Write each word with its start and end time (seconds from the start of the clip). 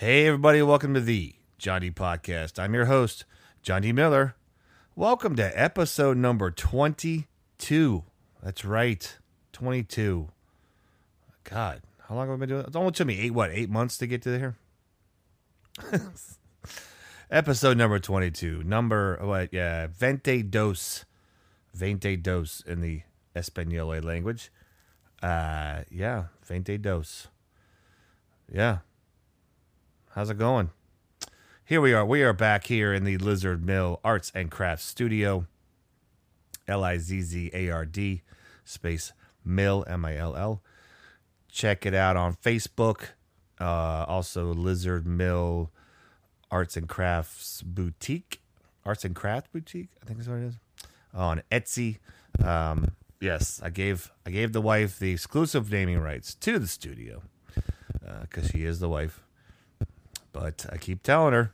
Hey, 0.00 0.26
everybody, 0.28 0.62
welcome 0.62 0.94
to 0.94 1.00
the 1.02 1.34
Johnny 1.58 1.90
Podcast. 1.90 2.58
I'm 2.58 2.72
your 2.72 2.86
host, 2.86 3.26
Johnny 3.60 3.92
Miller. 3.92 4.34
Welcome 4.96 5.36
to 5.36 5.60
episode 5.62 6.16
number 6.16 6.50
22. 6.50 8.04
That's 8.42 8.64
right, 8.64 9.18
22. 9.52 10.28
God, 11.44 11.82
how 12.08 12.14
long 12.14 12.28
have 12.28 12.36
I 12.36 12.38
been 12.38 12.48
doing 12.48 12.64
it? 12.64 12.74
Only 12.74 12.92
took 12.92 13.08
me 13.08 13.20
eight, 13.20 13.34
what, 13.34 13.50
eight 13.50 13.68
months 13.68 13.98
to 13.98 14.06
get 14.06 14.22
to 14.22 14.38
here? 14.38 14.56
episode 17.30 17.76
number 17.76 17.98
22. 17.98 18.62
Number, 18.62 19.18
what, 19.20 19.52
yeah, 19.52 19.86
Vente 19.86 20.40
Dos. 20.40 21.04
Vente 21.74 22.16
Dos 22.16 22.62
in 22.66 22.80
the 22.80 23.02
Espanol 23.36 24.00
language. 24.00 24.50
Uh, 25.22 25.82
yeah, 25.90 26.28
Vente 26.42 26.78
Dos. 26.78 27.28
Yeah. 28.50 28.78
How's 30.14 30.28
it 30.28 30.38
going? 30.38 30.70
Here 31.64 31.80
we 31.80 31.94
are. 31.94 32.04
We 32.04 32.24
are 32.24 32.32
back 32.32 32.66
here 32.66 32.92
in 32.92 33.04
the 33.04 33.16
Lizard 33.18 33.64
Mill 33.64 34.00
Arts 34.02 34.32
and 34.34 34.50
Crafts 34.50 34.84
Studio. 34.84 35.46
L 36.66 36.82
I 36.82 36.98
Z 36.98 37.20
Z 37.20 37.50
A 37.54 37.70
R 37.70 37.84
D 37.84 38.22
space 38.64 39.12
Mill 39.44 39.84
M 39.86 40.04
I 40.04 40.16
L 40.16 40.34
L. 40.34 40.62
Check 41.48 41.86
it 41.86 41.94
out 41.94 42.16
on 42.16 42.34
Facebook. 42.34 43.10
Uh, 43.60 44.04
also, 44.08 44.52
Lizard 44.52 45.06
Mill 45.06 45.70
Arts 46.50 46.76
and 46.76 46.88
Crafts 46.88 47.62
Boutique. 47.62 48.40
Arts 48.84 49.04
and 49.04 49.14
Craft 49.14 49.52
Boutique, 49.52 49.90
I 50.02 50.06
think 50.06 50.18
is 50.18 50.28
what 50.28 50.38
it 50.38 50.46
is. 50.46 50.54
On 51.14 51.40
Etsy. 51.52 51.98
Um, 52.44 52.96
yes, 53.20 53.60
I 53.62 53.70
gave 53.70 54.10
I 54.26 54.30
gave 54.30 54.52
the 54.52 54.60
wife 54.60 54.98
the 54.98 55.12
exclusive 55.12 55.70
naming 55.70 56.00
rights 56.00 56.34
to 56.34 56.58
the 56.58 56.66
studio 56.66 57.22
because 58.22 58.50
she 58.50 58.64
is 58.64 58.80
the 58.80 58.88
wife. 58.88 59.22
But 60.32 60.66
I 60.70 60.76
keep 60.76 61.02
telling 61.02 61.32
her. 61.32 61.52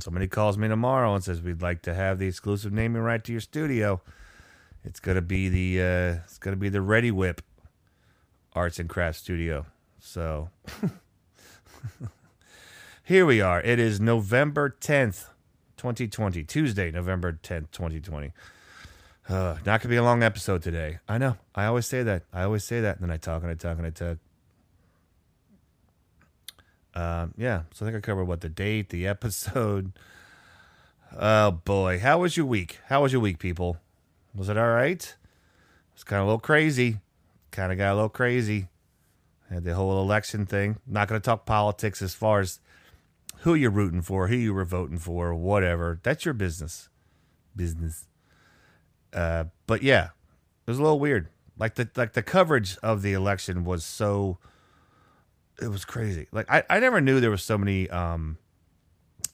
Somebody 0.00 0.28
calls 0.28 0.56
me 0.56 0.66
tomorrow 0.66 1.14
and 1.14 1.22
says 1.22 1.42
we'd 1.42 1.60
like 1.60 1.82
to 1.82 1.92
have 1.92 2.18
the 2.18 2.26
exclusive 2.26 2.72
naming 2.72 3.02
right 3.02 3.22
to 3.22 3.32
your 3.32 3.40
studio. 3.42 4.00
It's 4.82 4.98
gonna 4.98 5.20
be 5.20 5.48
the 5.50 5.82
uh, 5.82 6.22
it's 6.24 6.38
gonna 6.38 6.56
be 6.56 6.70
the 6.70 6.78
Reddi-wip 6.78 7.42
Arts 8.54 8.78
and 8.78 8.88
Crafts 8.88 9.18
Studio. 9.18 9.66
So 9.98 10.48
here 13.04 13.26
we 13.26 13.42
are. 13.42 13.60
It 13.60 13.78
is 13.78 14.00
November 14.00 14.70
tenth, 14.70 15.28
twenty 15.76 16.08
twenty, 16.08 16.44
Tuesday, 16.44 16.90
November 16.90 17.32
tenth, 17.32 17.70
twenty 17.70 18.00
twenty. 18.00 18.32
Not 19.28 19.64
gonna 19.64 19.88
be 19.88 19.96
a 19.96 20.02
long 20.02 20.22
episode 20.22 20.62
today. 20.62 20.98
I 21.06 21.18
know. 21.18 21.36
I 21.54 21.66
always 21.66 21.86
say 21.86 22.02
that. 22.02 22.22
I 22.32 22.44
always 22.44 22.64
say 22.64 22.80
that, 22.80 22.96
and 22.96 23.04
then 23.04 23.12
I 23.12 23.18
talk 23.18 23.42
and 23.42 23.50
I 23.50 23.54
talk 23.54 23.76
and 23.76 23.86
I 23.86 23.90
talk. 23.90 24.16
Um, 27.00 27.32
yeah, 27.36 27.62
so 27.72 27.84
I 27.84 27.88
think 27.88 27.96
I 27.96 28.06
covered 28.06 28.26
what 28.26 28.42
the 28.42 28.48
date, 28.48 28.90
the 28.90 29.06
episode. 29.06 29.92
Oh 31.18 31.50
boy, 31.50 31.98
how 31.98 32.20
was 32.20 32.36
your 32.36 32.46
week? 32.46 32.78
How 32.86 33.02
was 33.02 33.12
your 33.12 33.20
week, 33.20 33.40
people? 33.40 33.78
Was 34.32 34.48
it 34.48 34.56
all 34.56 34.68
right? 34.68 35.16
It's 35.92 36.04
kind 36.04 36.20
of 36.20 36.26
a 36.26 36.30
little 36.30 36.38
crazy. 36.38 36.98
Kind 37.50 37.72
of 37.72 37.78
got 37.78 37.94
a 37.94 37.96
little 37.96 38.08
crazy. 38.08 38.68
Had 39.50 39.64
the 39.64 39.74
whole 39.74 40.00
election 40.00 40.46
thing. 40.46 40.78
Not 40.86 41.08
going 41.08 41.20
to 41.20 41.24
talk 41.24 41.46
politics 41.46 42.00
as 42.00 42.14
far 42.14 42.38
as 42.38 42.60
who 43.38 43.56
you're 43.56 43.72
rooting 43.72 44.02
for, 44.02 44.28
who 44.28 44.36
you 44.36 44.54
were 44.54 44.64
voting 44.64 44.98
for, 44.98 45.34
whatever. 45.34 45.98
That's 46.04 46.24
your 46.24 46.34
business. 46.34 46.88
Business. 47.56 48.06
Uh, 49.12 49.46
but 49.66 49.82
yeah, 49.82 50.04
it 50.04 50.70
was 50.70 50.78
a 50.78 50.82
little 50.82 51.00
weird. 51.00 51.26
Like 51.58 51.74
the 51.74 51.90
like 51.96 52.12
the 52.12 52.22
coverage 52.22 52.78
of 52.84 53.02
the 53.02 53.14
election 53.14 53.64
was 53.64 53.84
so 53.84 54.38
it 55.60 55.68
was 55.68 55.84
crazy. 55.84 56.26
Like 56.32 56.50
I, 56.50 56.62
I 56.68 56.80
never 56.80 57.00
knew 57.00 57.20
there 57.20 57.30
was 57.30 57.42
so 57.42 57.58
many 57.58 57.88
um, 57.90 58.38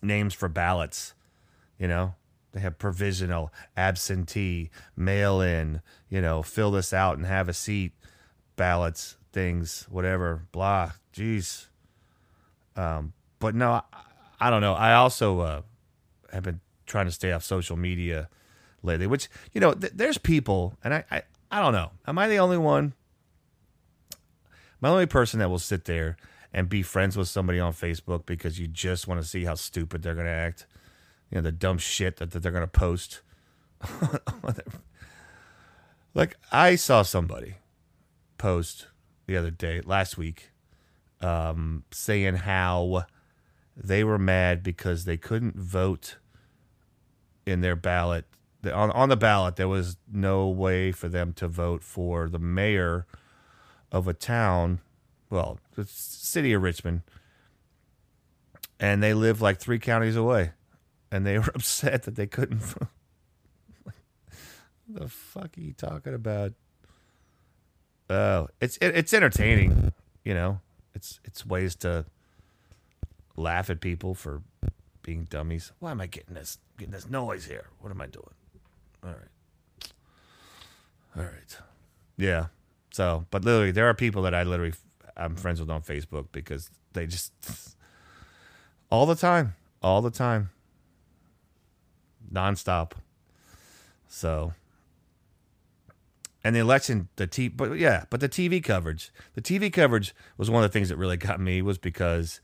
names 0.02 0.34
for 0.34 0.48
ballots. 0.48 1.14
You 1.78 1.88
know, 1.88 2.14
they 2.52 2.60
have 2.60 2.78
provisional, 2.78 3.52
absentee, 3.76 4.70
mail 4.96 5.40
in. 5.40 5.82
You 6.08 6.20
know, 6.20 6.42
fill 6.42 6.70
this 6.70 6.92
out 6.92 7.16
and 7.16 7.26
have 7.26 7.48
a 7.48 7.52
seat. 7.52 7.92
Ballots, 8.56 9.16
things, 9.32 9.86
whatever. 9.90 10.46
Blah. 10.52 10.92
Jeez. 11.14 11.66
Um, 12.76 13.12
but 13.38 13.54
no, 13.54 13.72
I, 13.72 13.82
I 14.40 14.50
don't 14.50 14.60
know. 14.60 14.74
I 14.74 14.94
also 14.94 15.40
uh, 15.40 15.62
have 16.32 16.42
been 16.42 16.60
trying 16.86 17.06
to 17.06 17.12
stay 17.12 17.32
off 17.32 17.44
social 17.44 17.76
media 17.76 18.28
lately. 18.82 19.06
Which 19.06 19.28
you 19.52 19.60
know, 19.60 19.72
th- 19.74 19.92
there's 19.94 20.18
people, 20.18 20.74
and 20.82 20.94
I, 20.94 21.04
I, 21.10 21.22
I 21.50 21.60
don't 21.60 21.72
know. 21.72 21.90
Am 22.06 22.18
I 22.18 22.28
the 22.28 22.38
only 22.38 22.58
one? 22.58 22.94
The 24.80 24.88
only 24.88 25.06
person 25.06 25.40
that 25.40 25.48
will 25.48 25.58
sit 25.58 25.84
there 25.84 26.16
and 26.52 26.68
be 26.68 26.82
friends 26.82 27.16
with 27.16 27.28
somebody 27.28 27.60
on 27.60 27.72
Facebook 27.72 28.26
because 28.26 28.58
you 28.58 28.66
just 28.66 29.08
want 29.08 29.20
to 29.20 29.26
see 29.26 29.44
how 29.44 29.54
stupid 29.54 30.02
they're 30.02 30.14
going 30.14 30.26
to 30.26 30.32
act. 30.32 30.66
You 31.30 31.36
know, 31.36 31.42
the 31.42 31.52
dumb 31.52 31.78
shit 31.78 32.16
that, 32.16 32.30
that 32.30 32.42
they're 32.42 32.52
going 32.52 32.62
to 32.62 32.68
post. 32.68 33.20
like, 36.14 36.36
I 36.52 36.76
saw 36.76 37.02
somebody 37.02 37.56
post 38.38 38.86
the 39.26 39.36
other 39.36 39.50
day, 39.50 39.80
last 39.84 40.16
week, 40.16 40.50
um, 41.20 41.84
saying 41.90 42.36
how 42.36 43.06
they 43.76 44.04
were 44.04 44.18
mad 44.18 44.62
because 44.62 45.04
they 45.04 45.16
couldn't 45.16 45.56
vote 45.56 46.16
in 47.44 47.60
their 47.60 47.76
ballot. 47.76 48.24
On, 48.64 48.90
on 48.92 49.08
the 49.08 49.16
ballot, 49.16 49.56
there 49.56 49.68
was 49.68 49.96
no 50.10 50.48
way 50.48 50.92
for 50.92 51.08
them 51.08 51.32
to 51.34 51.48
vote 51.48 51.82
for 51.82 52.28
the 52.28 52.38
mayor 52.38 53.06
of 53.96 54.06
a 54.06 54.14
town, 54.14 54.80
well, 55.30 55.58
the 55.74 55.86
city 55.86 56.52
of 56.52 56.62
Richmond, 56.62 57.02
and 58.78 59.02
they 59.02 59.14
live 59.14 59.40
like 59.40 59.58
three 59.58 59.78
counties 59.78 60.16
away, 60.16 60.52
and 61.10 61.26
they 61.26 61.38
were 61.38 61.52
upset 61.54 62.04
that 62.04 62.16
they 62.16 62.26
couldn't. 62.26 62.60
the 64.88 65.08
fuck 65.08 65.56
are 65.56 65.60
you 65.60 65.72
talking 65.72 66.14
about? 66.14 66.52
Oh, 68.08 68.48
it's 68.60 68.76
it, 68.78 68.96
it's 68.96 69.14
entertaining, 69.14 69.92
you 70.24 70.34
know. 70.34 70.60
It's 70.94 71.20
it's 71.24 71.44
ways 71.44 71.74
to 71.76 72.06
laugh 73.36 73.70
at 73.70 73.80
people 73.80 74.14
for 74.14 74.42
being 75.02 75.24
dummies. 75.24 75.72
Why 75.78 75.90
am 75.90 76.00
I 76.00 76.06
getting 76.06 76.34
this 76.34 76.58
getting 76.78 76.92
this 76.92 77.08
noise 77.08 77.46
here? 77.46 77.66
What 77.80 77.90
am 77.90 78.00
I 78.00 78.06
doing? 78.06 78.24
All 79.02 79.10
right, 79.10 79.90
all 81.16 81.24
right, 81.24 81.56
yeah. 82.16 82.46
So, 82.96 83.26
but 83.30 83.44
literally, 83.44 83.72
there 83.72 83.86
are 83.90 83.92
people 83.92 84.22
that 84.22 84.34
I 84.34 84.42
literally 84.42 84.72
I'm 85.18 85.36
friends 85.36 85.60
with 85.60 85.68
on 85.68 85.82
Facebook 85.82 86.28
because 86.32 86.70
they 86.94 87.06
just 87.06 87.30
all 88.90 89.04
the 89.04 89.14
time, 89.14 89.54
all 89.82 90.00
the 90.00 90.10
time, 90.10 90.48
nonstop. 92.32 92.92
So, 94.08 94.54
and 96.42 96.56
the 96.56 96.60
election, 96.60 97.10
the 97.16 97.26
T, 97.26 97.48
but 97.48 97.76
yeah, 97.76 98.06
but 98.08 98.20
the 98.20 98.30
TV 98.30 98.64
coverage, 98.64 99.12
the 99.34 99.42
TV 99.42 99.70
coverage 99.70 100.14
was 100.38 100.48
one 100.50 100.64
of 100.64 100.72
the 100.72 100.72
things 100.72 100.88
that 100.88 100.96
really 100.96 101.18
got 101.18 101.38
me 101.38 101.60
was 101.60 101.76
because, 101.76 102.40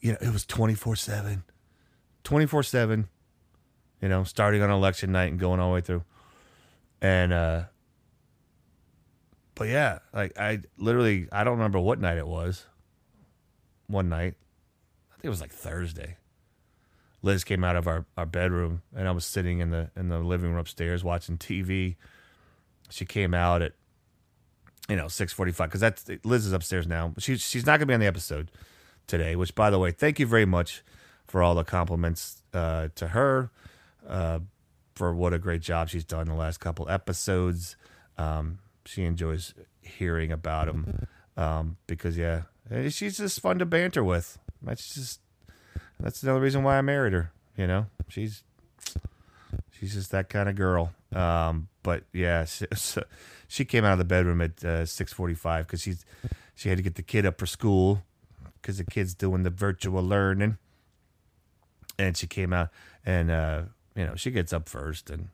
you 0.00 0.12
know, 0.12 0.18
it 0.20 0.32
was 0.32 0.46
24 0.46 0.94
seven, 0.94 1.42
24 2.22 2.62
seven, 2.62 3.08
you 4.00 4.08
know, 4.08 4.22
starting 4.22 4.62
on 4.62 4.70
election 4.70 5.10
night 5.10 5.32
and 5.32 5.40
going 5.40 5.58
all 5.58 5.70
the 5.70 5.74
way 5.74 5.80
through. 5.80 6.04
And, 7.02 7.32
uh, 7.32 7.62
but 9.54 9.68
yeah, 9.68 10.00
like 10.12 10.38
I 10.38 10.60
literally 10.78 11.28
I 11.32 11.44
don't 11.44 11.54
remember 11.54 11.78
what 11.80 12.00
night 12.00 12.18
it 12.18 12.26
was. 12.26 12.66
One 13.86 14.08
night, 14.08 14.34
I 15.10 15.14
think 15.16 15.24
it 15.24 15.28
was 15.30 15.40
like 15.40 15.52
Thursday. 15.52 16.16
Liz 17.22 17.42
came 17.42 17.64
out 17.64 17.76
of 17.76 17.86
our, 17.86 18.04
our 18.18 18.26
bedroom 18.26 18.82
and 18.94 19.08
I 19.08 19.10
was 19.10 19.24
sitting 19.24 19.60
in 19.60 19.70
the 19.70 19.90
in 19.96 20.08
the 20.08 20.18
living 20.18 20.50
room 20.50 20.58
upstairs 20.58 21.02
watching 21.02 21.38
TV. 21.38 21.96
She 22.90 23.04
came 23.06 23.32
out 23.32 23.62
at 23.62 23.72
you 24.88 24.96
know 24.96 25.08
six 25.08 25.32
forty 25.32 25.52
five 25.52 25.68
because 25.68 25.80
that's 25.80 26.04
Liz 26.24 26.46
is 26.46 26.52
upstairs 26.52 26.86
now. 26.86 27.14
She's 27.18 27.40
she's 27.40 27.66
not 27.66 27.78
gonna 27.78 27.86
be 27.86 27.94
on 27.94 28.00
the 28.00 28.06
episode 28.06 28.50
today. 29.06 29.36
Which 29.36 29.54
by 29.54 29.70
the 29.70 29.78
way, 29.78 29.90
thank 29.90 30.18
you 30.18 30.26
very 30.26 30.44
much 30.44 30.82
for 31.26 31.42
all 31.42 31.54
the 31.54 31.64
compliments 31.64 32.42
uh, 32.52 32.88
to 32.94 33.08
her 33.08 33.50
uh, 34.06 34.40
for 34.94 35.14
what 35.14 35.32
a 35.32 35.38
great 35.38 35.62
job 35.62 35.88
she's 35.88 36.04
done 36.04 36.26
the 36.26 36.34
last 36.34 36.58
couple 36.58 36.88
episodes. 36.88 37.76
Um, 38.18 38.58
she 38.86 39.04
enjoys 39.04 39.54
hearing 39.80 40.32
about 40.32 40.68
him 40.68 41.06
um, 41.36 41.76
because 41.86 42.16
yeah, 42.16 42.42
she's 42.88 43.18
just 43.18 43.40
fun 43.40 43.58
to 43.58 43.66
banter 43.66 44.04
with. 44.04 44.38
That's 44.62 44.94
just 44.94 45.20
that's 46.00 46.22
another 46.22 46.40
reason 46.40 46.62
why 46.62 46.78
I 46.78 46.82
married 46.82 47.12
her. 47.12 47.32
You 47.56 47.66
know, 47.66 47.86
she's 48.08 48.42
she's 49.70 49.94
just 49.94 50.10
that 50.10 50.28
kind 50.28 50.48
of 50.48 50.56
girl. 50.56 50.92
Um, 51.12 51.68
but 51.82 52.04
yeah, 52.12 52.44
she, 52.46 52.66
so 52.74 53.04
she 53.48 53.64
came 53.64 53.84
out 53.84 53.92
of 53.92 53.98
the 53.98 54.04
bedroom 54.04 54.40
at 54.40 54.64
uh, 54.64 54.86
six 54.86 55.12
forty 55.12 55.34
five 55.34 55.66
because 55.66 55.82
she's 55.82 56.04
she 56.54 56.68
had 56.68 56.78
to 56.78 56.82
get 56.82 56.94
the 56.94 57.02
kid 57.02 57.26
up 57.26 57.38
for 57.38 57.46
school 57.46 58.02
because 58.60 58.78
the 58.78 58.84
kid's 58.84 59.14
doing 59.14 59.42
the 59.42 59.50
virtual 59.50 60.02
learning, 60.02 60.58
and 61.98 62.16
she 62.16 62.26
came 62.26 62.52
out 62.52 62.70
and 63.04 63.30
uh, 63.30 63.62
you 63.94 64.04
know 64.04 64.14
she 64.14 64.30
gets 64.30 64.52
up 64.52 64.68
first 64.68 65.10
and 65.10 65.28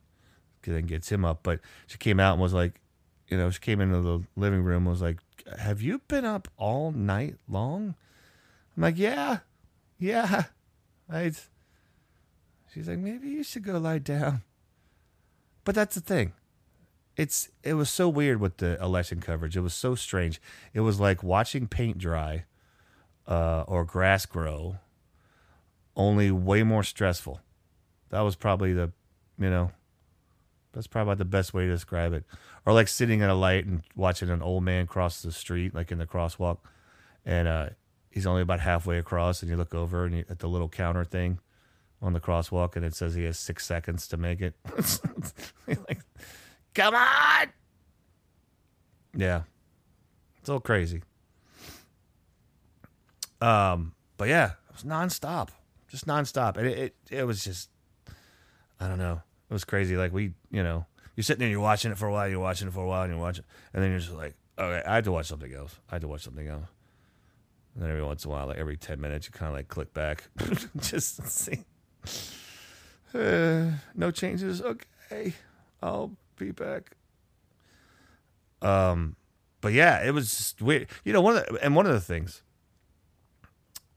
then 0.63 0.87
gets 0.87 1.11
him 1.11 1.25
up, 1.25 1.41
but 1.43 1.61
she 1.87 1.99
came 1.99 2.21
out 2.21 2.33
and 2.33 2.43
was 2.43 2.53
like, 2.53 2.81
you 3.31 3.39
know, 3.39 3.51
she 3.51 3.61
came 3.61 3.81
into 3.81 4.01
the 4.01 4.23
living 4.37 4.63
room 4.63 4.85
was 4.85 5.01
like, 5.01 5.19
"Have 5.59 5.81
you 5.81 6.01
been 6.09 6.25
up 6.25 6.49
all 6.57 6.91
night 6.91 7.37
long?" 7.49 7.95
I'm 8.77 8.83
like, 8.83 8.99
yeah, 8.99 9.39
yeah. 9.99 10.45
I. 11.11 11.33
She's 12.73 12.89
like, 12.89 12.99
maybe 12.99 13.29
you 13.29 13.43
should 13.43 13.65
go 13.65 13.79
lie 13.79 13.99
down. 13.99 14.43
But 15.65 15.75
that's 15.75 15.95
the 15.95 16.01
thing. 16.01 16.33
It's 17.17 17.51
it 17.63 17.75
was 17.75 17.91
so 17.91 18.09
weird 18.09 18.41
with 18.41 18.59
the 18.59 18.81
election 18.83 19.21
coverage. 19.21 19.57
It 19.57 19.61
was 19.61 19.75
so 19.75 19.95
strange. 19.95 20.41
It 20.73 20.81
was 20.81 20.99
like 20.99 21.23
watching 21.23 21.67
paint 21.67 21.99
dry, 21.99 22.45
uh, 23.27 23.65
or 23.67 23.85
grass 23.85 24.27
grow. 24.27 24.79
Only 25.97 26.31
way 26.31 26.63
more 26.63 26.85
stressful. 26.85 27.41
That 28.11 28.21
was 28.21 28.37
probably 28.37 28.73
the, 28.73 28.93
you 29.39 29.51
know, 29.51 29.73
that's 30.73 30.87
probably 30.87 31.13
about 31.13 31.19
the 31.19 31.25
best 31.25 31.53
way 31.53 31.65
to 31.65 31.71
describe 31.71 32.13
it. 32.13 32.25
Or 32.65 32.73
like 32.73 32.89
sitting 32.89 33.23
at 33.23 33.31
a 33.31 33.35
light 33.35 33.67
and 33.67 33.83
watching 33.97 34.31
an 34.31 34.43
old 34.43 34.63
man 34.65 34.87
cross 34.87 35.23
the 35.23 35.33
street, 35.33 35.75
like 35.75 35.91
in 35.91 35.99
the 35.99 36.07
crosswalk, 36.07 36.59
and 37.25 37.49
uh, 37.49 37.69
he's 38.11 38.27
only 38.27 38.43
about 38.43 38.61
halfway 38.61 38.99
across, 38.99 39.43
and 39.43 39.51
you 39.51 39.57
look 39.57 39.75
over 39.75 40.05
and 40.05 40.17
you, 40.17 40.25
at 40.29 40.39
the 40.39 40.49
little 40.49 40.69
counter 40.69 41.05
thing 41.05 41.39
on 42.03 42.13
the 42.13 42.21
crosswalk, 42.21 42.77
and 42.77 42.85
it 42.85 42.95
says 42.95 43.15
he 43.15 43.25
has 43.25 43.39
six 43.39 43.67
seconds 43.67 44.07
to 44.09 44.17
make 44.17 44.41
it. 44.41 44.55
like, 45.67 46.01
come 46.75 46.95
on! 46.95 47.49
Yeah, 49.15 49.43
it's 50.39 50.49
all 50.49 50.61
crazy. 50.61 51.03
Um, 53.41 53.95
but 54.17 54.29
yeah, 54.29 54.53
it 54.69 54.73
was 54.73 54.85
nonstop, 54.85 55.49
just 55.89 56.07
nonstop, 56.07 56.57
and 56.57 56.67
it, 56.67 56.79
it 56.79 56.95
it 57.11 57.25
was 57.25 57.43
just, 57.43 57.71
I 58.79 58.87
don't 58.87 58.99
know, 58.99 59.23
it 59.51 59.53
was 59.53 59.65
crazy. 59.65 59.97
Like 59.97 60.13
we, 60.13 60.33
you 60.51 60.63
know, 60.63 60.87
you're 61.17 61.25
sitting 61.25 61.41
there, 61.41 61.49
you're 61.49 61.61
watching 61.61 61.91
it 61.91 61.99
for 61.99 62.07
a 62.07 62.13
while, 62.13 62.29
you're 62.29 62.39
watching 62.39 62.69
it 62.69 62.75
for 62.75 62.85
a 62.85 62.87
while, 62.87 63.03
and 63.03 63.13
you're 63.13 63.21
watching, 63.21 63.45
and 63.75 63.83
then 63.83 63.91
you're 63.91 63.99
just 63.99 64.13
like, 64.13 64.35
okay, 64.57 64.83
I 64.87 64.95
had 64.95 65.05
to 65.05 65.13
watch 65.13 65.27
something 65.27 65.53
else. 65.53 65.77
I 65.91 65.97
had 65.97 66.03
to 66.03 66.09
watch 66.09 66.23
something 66.23 66.47
else. 66.47 66.69
And 67.75 67.83
then 67.83 67.91
every 67.91 68.03
once 68.03 68.25
in 68.25 68.31
a 68.31 68.35
while, 68.35 68.47
like 68.47 68.59
every 68.59 68.77
ten 68.77 69.01
minutes, 69.01 69.27
you 69.27 69.33
kind 69.33 69.51
of 69.51 69.57
like 69.57 69.69
click 69.69 69.93
back, 69.93 70.25
just 70.81 71.27
see. 71.29 71.65
Uh, 73.13 73.73
no 73.95 74.11
changes. 74.13 74.63
Okay, 74.63 75.35
I'll 75.83 76.13
be 76.37 76.53
back. 76.53 76.97
Um, 78.63 79.17
but 79.61 79.73
yeah, 79.73 80.05
it 80.05 80.13
was 80.13 80.31
just 80.31 80.63
weird. 80.63 80.89
You 81.05 81.13
know, 81.13 81.21
one 81.21 81.37
of 81.37 81.47
the, 81.47 81.65
and 81.65 81.75
one 81.75 81.87
of 81.87 81.93
the 81.93 82.01
things, 82.01 82.43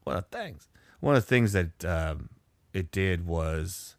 one 0.03 0.17
of 0.17 0.25
the 0.29 0.37
things, 0.37 0.67
one 0.99 1.15
of 1.15 1.21
the 1.21 1.27
things 1.27 1.53
that 1.53 1.85
um, 1.85 2.29
it 2.73 2.91
did 2.91 3.27
was 3.27 3.95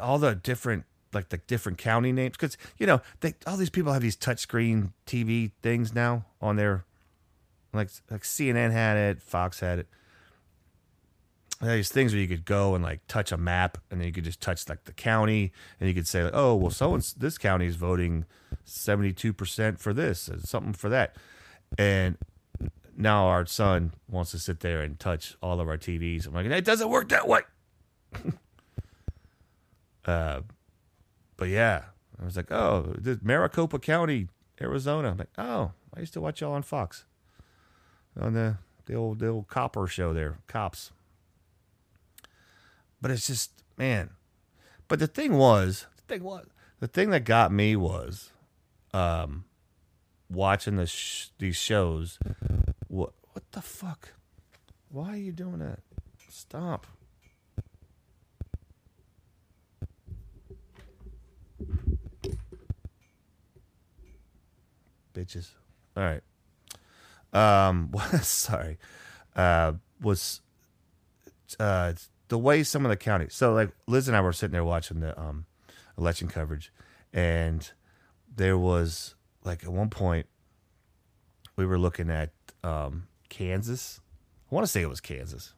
all 0.00 0.18
the 0.18 0.34
different 0.34 0.84
like 1.12 1.28
the 1.30 1.38
different 1.38 1.78
county 1.78 2.12
names 2.12 2.32
because 2.32 2.56
you 2.78 2.86
know 2.86 3.00
they 3.20 3.34
all 3.46 3.56
these 3.56 3.70
people 3.70 3.92
have 3.92 4.02
these 4.02 4.16
touchscreen 4.16 4.92
TV 5.06 5.52
things 5.62 5.94
now 5.94 6.26
on 6.40 6.56
their 6.56 6.84
like 7.72 7.90
like 8.10 8.22
CNN 8.22 8.72
had 8.72 8.96
it, 8.96 9.22
Fox 9.22 9.60
had 9.60 9.80
it. 9.80 9.86
These 11.62 11.88
things 11.88 12.12
where 12.12 12.20
you 12.20 12.28
could 12.28 12.44
go 12.44 12.74
and 12.74 12.84
like 12.84 13.00
touch 13.08 13.32
a 13.32 13.38
map, 13.38 13.78
and 13.90 14.00
then 14.00 14.06
you 14.06 14.12
could 14.12 14.24
just 14.24 14.42
touch 14.42 14.68
like 14.68 14.84
the 14.84 14.92
county, 14.92 15.52
and 15.80 15.88
you 15.88 15.94
could 15.94 16.06
say 16.06 16.24
like, 16.24 16.34
oh 16.34 16.54
well, 16.54 16.70
so 16.70 16.98
this 17.16 17.38
county 17.38 17.66
is 17.66 17.76
voting 17.76 18.26
seventy 18.64 19.12
two 19.12 19.32
percent 19.32 19.80
for 19.80 19.94
this, 19.94 20.28
and 20.28 20.42
something 20.42 20.74
for 20.74 20.90
that, 20.90 21.16
and 21.78 22.18
now 22.96 23.26
our 23.26 23.46
son 23.46 23.92
wants 24.08 24.32
to 24.32 24.38
sit 24.38 24.60
there 24.60 24.82
and 24.82 24.98
touch 24.98 25.36
all 25.42 25.60
of 25.60 25.68
our 25.68 25.78
TVs. 25.78 26.26
I'm 26.26 26.34
like, 26.34 26.46
it 26.46 26.64
doesn't 26.64 26.88
work 26.88 27.08
that 27.10 27.26
way. 27.26 27.40
uh, 30.06 30.40
but 31.36 31.48
yeah, 31.48 31.82
I 32.20 32.24
was 32.24 32.36
like, 32.36 32.50
oh, 32.50 32.94
this 32.98 33.18
Maricopa 33.22 33.78
County, 33.78 34.28
Arizona. 34.60 35.10
I'm 35.10 35.18
like, 35.18 35.32
oh, 35.36 35.72
I 35.94 36.00
used 36.00 36.14
to 36.14 36.20
watch 36.20 36.40
y'all 36.40 36.54
on 36.54 36.62
Fox, 36.62 37.04
on 38.18 38.32
the 38.32 38.56
the 38.86 38.94
old 38.94 39.18
the 39.18 39.28
old 39.28 39.48
copper 39.48 39.86
show 39.86 40.14
there, 40.14 40.38
cops. 40.46 40.92
But 43.00 43.10
it's 43.10 43.26
just 43.26 43.50
man. 43.76 44.10
But 44.88 45.00
the 45.00 45.08
thing 45.08 45.34
was, 45.34 45.86
the 45.96 46.14
thing 46.14 46.22
was, 46.22 46.46
the 46.78 46.86
thing 46.86 47.10
that 47.10 47.24
got 47.24 47.50
me 47.52 47.74
was, 47.74 48.30
um, 48.94 49.44
watching 50.30 50.76
the 50.76 50.86
sh- 50.86 51.28
these 51.38 51.56
shows. 51.56 52.18
What 52.88 53.12
what 53.32 53.50
the 53.52 53.60
fuck? 53.60 54.12
Why 54.88 55.10
are 55.10 55.16
you 55.16 55.32
doing 55.32 55.58
that? 55.58 55.80
Stop. 56.28 56.86
Bitches. 65.14 65.50
All 65.96 66.02
right. 66.02 66.22
Um, 67.32 67.92
sorry. 68.22 68.78
Uh, 69.34 69.74
was 70.00 70.40
uh 71.58 71.92
the 72.28 72.38
way 72.38 72.62
some 72.62 72.84
of 72.84 72.90
the 72.90 72.96
counties. 72.96 73.34
So 73.34 73.52
like 73.52 73.70
Liz 73.86 74.08
and 74.08 74.16
I 74.16 74.20
were 74.20 74.32
sitting 74.32 74.52
there 74.52 74.64
watching 74.64 75.00
the 75.00 75.18
um 75.18 75.46
election 75.98 76.28
coverage, 76.28 76.72
and 77.12 77.68
there 78.34 78.58
was 78.58 79.14
like 79.44 79.64
at 79.64 79.70
one 79.70 79.90
point 79.90 80.26
we 81.56 81.64
were 81.66 81.78
looking 81.78 82.10
at 82.10 82.30
um 82.62 83.06
Kansas. 83.28 84.00
I 84.50 84.54
want 84.54 84.66
to 84.66 84.70
say 84.70 84.82
it 84.82 84.88
was 84.88 85.00
Kansas. 85.00 85.54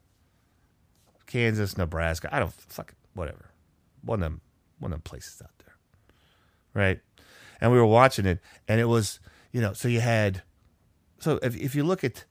Kansas, 1.25 1.77
Nebraska. 1.77 2.29
I 2.33 2.39
don't 2.39 2.51
fuck 2.51 2.95
whatever. 3.13 3.51
One 4.03 4.19
of 4.19 4.23
them 4.23 4.41
one 4.79 4.91
of 4.91 4.97
them 4.97 5.01
places 5.03 5.41
out. 5.41 5.51
Right? 6.79 6.99
And 7.61 7.71
we 7.71 7.77
were 7.77 7.85
watching 7.85 8.25
it 8.25 8.39
and 8.67 8.79
it 8.79 8.85
was 8.85 9.19
you 9.51 9.61
know, 9.61 9.73
so 9.73 9.87
you 9.87 9.99
had, 9.99 10.43
so 11.19 11.39
if 11.41 11.55
if 11.57 11.75
you 11.75 11.83
look 11.83 12.03
at 12.03 12.25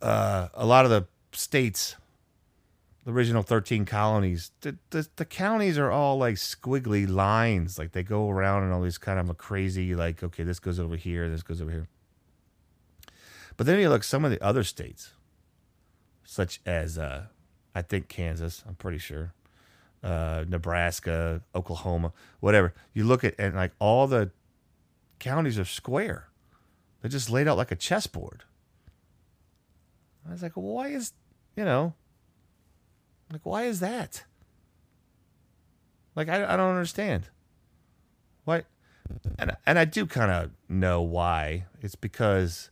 uh, 0.00 0.48
a 0.54 0.66
lot 0.66 0.84
of 0.84 0.90
the 0.90 1.06
states, 1.32 1.96
the 3.04 3.12
original 3.12 3.42
thirteen 3.42 3.84
colonies, 3.84 4.52
the, 4.60 4.76
the 4.90 5.08
the 5.16 5.24
counties 5.24 5.78
are 5.78 5.90
all 5.90 6.18
like 6.18 6.36
squiggly 6.36 7.08
lines, 7.08 7.78
like 7.78 7.92
they 7.92 8.02
go 8.02 8.30
around 8.30 8.62
and 8.62 8.72
all 8.72 8.82
these 8.82 8.98
kind 8.98 9.18
of 9.18 9.28
a 9.28 9.34
crazy, 9.34 9.94
like 9.94 10.22
okay, 10.22 10.44
this 10.44 10.60
goes 10.60 10.78
over 10.78 10.96
here, 10.96 11.28
this 11.28 11.42
goes 11.42 11.60
over 11.60 11.70
here. 11.70 11.88
But 13.56 13.66
then 13.66 13.80
you 13.80 13.88
look 13.88 14.04
some 14.04 14.24
of 14.24 14.30
the 14.30 14.42
other 14.42 14.62
states, 14.62 15.12
such 16.24 16.60
as 16.64 16.98
uh, 16.98 17.26
I 17.74 17.82
think 17.82 18.08
Kansas, 18.08 18.62
I'm 18.66 18.76
pretty 18.76 18.98
sure, 18.98 19.32
uh, 20.02 20.44
Nebraska, 20.48 21.42
Oklahoma, 21.54 22.12
whatever. 22.40 22.74
You 22.92 23.04
look 23.04 23.24
at 23.24 23.34
and 23.38 23.54
like 23.54 23.72
all 23.78 24.06
the 24.06 24.30
counties 25.18 25.58
are 25.58 25.64
square. 25.64 26.28
They're 27.00 27.10
just 27.10 27.30
laid 27.30 27.48
out 27.48 27.56
like 27.56 27.70
a 27.70 27.76
chessboard. 27.76 28.44
I 30.28 30.32
was 30.32 30.42
like, 30.42 30.56
well, 30.56 30.66
why 30.66 30.88
is, 30.88 31.12
you 31.56 31.64
know, 31.64 31.94
like, 33.32 33.44
why 33.44 33.64
is 33.64 33.80
that? 33.80 34.24
Like, 36.14 36.28
I, 36.28 36.44
I 36.44 36.56
don't 36.56 36.70
understand. 36.70 37.28
Why? 38.44 38.62
And, 39.38 39.56
and 39.66 39.78
I 39.78 39.84
do 39.84 40.06
kind 40.06 40.30
of 40.30 40.50
know 40.68 41.02
why. 41.02 41.64
It's 41.80 41.96
because, 41.96 42.70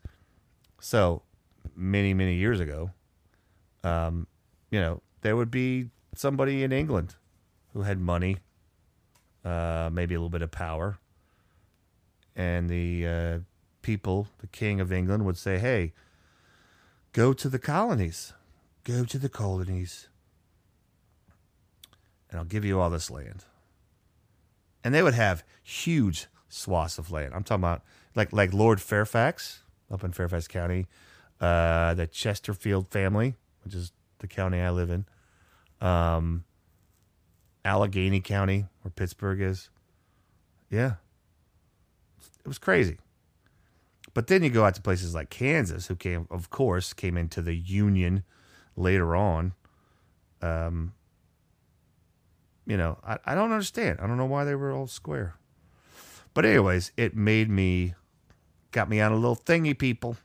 so 0.81 1.23
many, 1.75 2.15
many 2.15 2.35
years 2.35 2.61
ago, 2.61 2.91
um, 3.83 4.27
you 4.71 4.81
know, 4.81 5.03
there 5.23 5.37
would 5.37 5.51
be 5.51 5.91
somebody 6.15 6.63
in 6.63 6.73
England 6.73 7.17
who 7.73 7.83
had 7.83 8.01
money, 8.01 8.39
uh, 9.45 9.91
maybe 9.93 10.15
a 10.15 10.19
little 10.19 10.31
bit 10.31 10.43
of 10.43 10.51
power, 10.51 10.99
and 12.37 12.69
the 12.69 13.07
uh, 13.07 13.39
people, 13.83 14.29
the 14.39 14.47
king 14.47 14.81
of 14.81 14.93
England, 14.93 15.25
would 15.25 15.37
say, 15.37 15.59
"Hey, 15.59 15.93
go 17.13 17.33
to 17.33 17.49
the 17.49 17.59
colonies, 17.59 18.33
go 18.85 19.05
to 19.05 19.19
the 19.19 19.29
colonies, 19.29 20.09
and 22.31 22.39
I'll 22.39 22.45
give 22.45 22.65
you 22.65 22.81
all 22.81 22.91
this 22.91 23.11
land." 23.11 23.45
And 24.83 24.95
they 24.95 25.03
would 25.03 25.15
have 25.15 25.45
huge 25.63 26.27
swaths 26.49 26.99
of 26.99 27.11
land. 27.11 27.35
I'm 27.35 27.45
talking 27.45 27.63
about 27.63 27.83
like 28.15 28.33
like 28.33 28.53
Lord 28.53 28.81
Fairfax 28.81 29.63
up 29.91 30.05
in 30.05 30.13
Fairfax 30.13 30.47
County, 30.49 30.87
uh, 31.41 31.95
the 31.95 32.07
Chesterfield 32.07 32.89
family, 32.89 33.35
which 33.65 33.75
is 33.75 33.93
the 34.19 34.27
county 34.27 34.61
I 34.61 34.71
live 34.71 34.91
in, 34.91 35.07
um, 35.81 36.45
Allegheny 37.65 38.21
County, 38.21 38.67
where 38.83 38.91
Pittsburgh 38.91 39.41
is. 39.41 39.71
Yeah, 40.71 40.95
it 42.45 42.49
was 42.49 42.59
crazy. 42.59 42.99
But 44.15 44.27
then 44.27 44.43
you 44.43 44.51
go 44.51 44.65
out 44.65 44.75
to 44.75 44.83
places 44.83 45.15
like 45.15 45.31
Kansas, 45.31 45.87
who 45.87 45.97
came, 45.97 46.27
of 46.31 46.51
course, 46.51 46.93
came 46.93 47.17
into 47.17 47.43
the 47.43 47.55
Union 47.55 48.25
later 48.77 49.15
on. 49.15 49.53
Um, 50.43 50.95
you 52.67 52.77
know, 52.77 52.99
I, 53.05 53.19
I 53.25 53.35
don't 53.35 53.53
understand. 53.53 53.99
I 54.01 54.07
don't 54.07 54.17
know 54.17 54.27
why 54.27 54.45
they 54.45 54.55
were 54.55 54.73
all 54.73 54.87
square. 54.87 55.35
But 56.35 56.45
anyways, 56.45 56.93
it 56.97 57.15
made 57.15 57.51
me, 57.51 57.95
got 58.71 58.89
me 58.89 59.01
on 59.01 59.13
a 59.13 59.17
little 59.17 59.37
thingy, 59.37 59.79
people. 59.79 60.17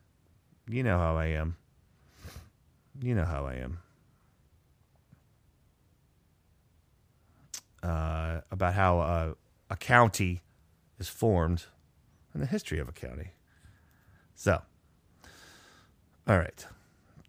You 0.67 0.83
know 0.83 0.97
how 0.97 1.15
I 1.15 1.27
am. 1.27 1.57
You 3.01 3.13
know 3.13 3.25
how 3.25 3.45
I 3.45 3.55
am. 3.55 3.79
Uh, 7.85 8.41
about 8.49 8.73
how 8.73 9.35
a 9.69 9.75
county 9.75 10.41
is 10.97 11.07
formed 11.07 11.65
and 12.33 12.41
the 12.41 12.47
history 12.47 12.79
of 12.79 12.89
a 12.89 12.91
county. 12.91 13.29
So, 14.33 14.61
All 16.27 16.37
right. 16.39 16.65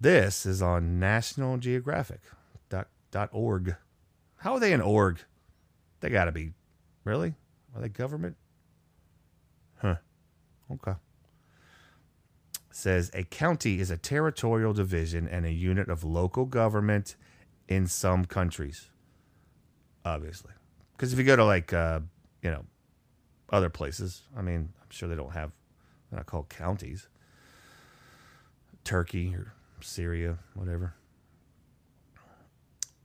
This 0.00 0.46
is 0.46 0.62
on 0.62 0.98
National 0.98 1.58
Geographic 1.58 2.20
dot, 2.70 2.88
dot 3.10 3.28
org. 3.32 3.76
How 4.38 4.54
are 4.54 4.60
they 4.60 4.72
an 4.72 4.80
org? 4.80 5.20
They 6.00 6.08
got 6.08 6.24
to 6.24 6.32
be. 6.32 6.52
Really? 7.04 7.34
Are 7.74 7.82
they 7.82 7.88
government? 7.90 8.36
Huh. 9.78 9.96
Okay. 10.72 10.94
Says 12.70 13.10
a 13.12 13.24
county 13.24 13.78
is 13.80 13.90
a 13.90 13.96
territorial 13.98 14.72
division 14.72 15.28
and 15.28 15.44
a 15.44 15.52
unit 15.52 15.90
of 15.90 16.02
local 16.02 16.46
government 16.46 17.16
in 17.68 17.86
some 17.86 18.24
countries. 18.24 18.90
Obviously. 20.06 20.52
Because 20.92 21.12
if 21.12 21.18
you 21.18 21.24
go 21.24 21.34
to 21.34 21.44
like, 21.44 21.72
uh, 21.72 21.98
you 22.40 22.50
know, 22.50 22.64
other 23.50 23.68
places, 23.68 24.22
I 24.36 24.40
mean, 24.40 24.72
I'm 24.80 24.88
sure 24.88 25.08
they 25.08 25.16
don't 25.16 25.32
have, 25.32 25.50
they're 26.10 26.20
not 26.20 26.26
called 26.26 26.48
counties. 26.48 27.08
Turkey 28.84 29.34
or 29.34 29.52
Syria, 29.80 30.38
whatever. 30.54 30.94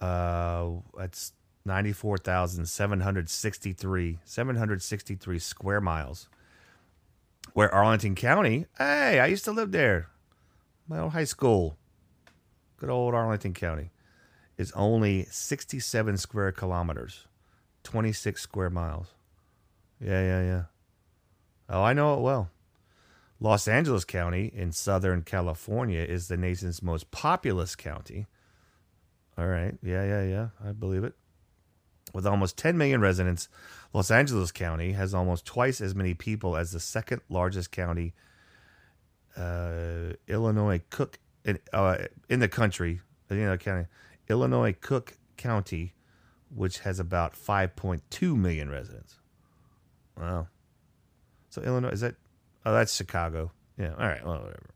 Uh 0.00 0.70
that's 0.98 1.32
94,763 1.64 4.18
763 4.24 5.38
square 5.38 5.80
miles. 5.80 6.28
Where 7.54 7.72
Arlington 7.74 8.14
County, 8.16 8.66
hey, 8.76 9.18
I 9.18 9.24
used 9.26 9.46
to 9.46 9.52
live 9.52 9.72
there. 9.72 10.10
My 10.86 10.98
old 10.98 11.12
high 11.12 11.24
school. 11.24 11.78
Good 12.76 12.90
old 12.90 13.14
Arlington 13.14 13.54
County 13.54 13.92
is 14.58 14.70
only 14.72 15.24
67 15.30 16.18
square 16.18 16.52
kilometers, 16.52 17.26
26 17.84 18.42
square 18.42 18.68
miles. 18.68 19.14
Yeah, 20.00 20.20
yeah, 20.20 20.42
yeah. 20.42 20.62
Oh, 21.70 21.82
I 21.82 21.94
know 21.94 22.12
it 22.14 22.20
well. 22.20 22.50
Los 23.38 23.68
Angeles 23.68 24.04
County 24.04 24.50
in 24.54 24.72
Southern 24.72 25.22
California 25.22 26.00
is 26.00 26.28
the 26.28 26.36
nation's 26.36 26.82
most 26.82 27.10
populous 27.10 27.76
county. 27.76 28.26
All 29.36 29.46
right. 29.46 29.74
Yeah, 29.82 30.04
yeah, 30.04 30.22
yeah. 30.22 30.48
I 30.64 30.72
believe 30.72 31.04
it. 31.04 31.14
With 32.14 32.26
almost 32.26 32.56
10 32.56 32.78
million 32.78 33.00
residents, 33.00 33.48
Los 33.92 34.10
Angeles 34.10 34.52
County 34.52 34.92
has 34.92 35.12
almost 35.12 35.44
twice 35.44 35.80
as 35.80 35.94
many 35.94 36.14
people 36.14 36.56
as 36.56 36.72
the 36.72 36.80
second 36.80 37.20
largest 37.28 37.70
county, 37.70 38.14
uh, 39.36 40.14
Illinois 40.26 40.80
Cook, 40.88 41.18
in, 41.44 41.58
uh, 41.74 41.98
in 42.30 42.40
the 42.40 42.48
country, 42.48 43.00
you 43.28 43.36
know, 43.36 43.58
county, 43.58 43.86
Illinois 44.28 44.74
Cook 44.80 45.18
County, 45.36 45.92
which 46.54 46.78
has 46.80 46.98
about 46.98 47.34
5.2 47.34 48.36
million 48.36 48.70
residents. 48.70 49.16
Wow. 50.18 50.48
So 51.50 51.60
Illinois 51.60 51.90
is 51.90 52.00
that? 52.00 52.14
Oh, 52.66 52.72
that's 52.72 52.94
Chicago. 52.94 53.52
Yeah. 53.78 53.92
All 53.92 54.08
right. 54.08 54.26
Well, 54.26 54.40
whatever. 54.40 54.70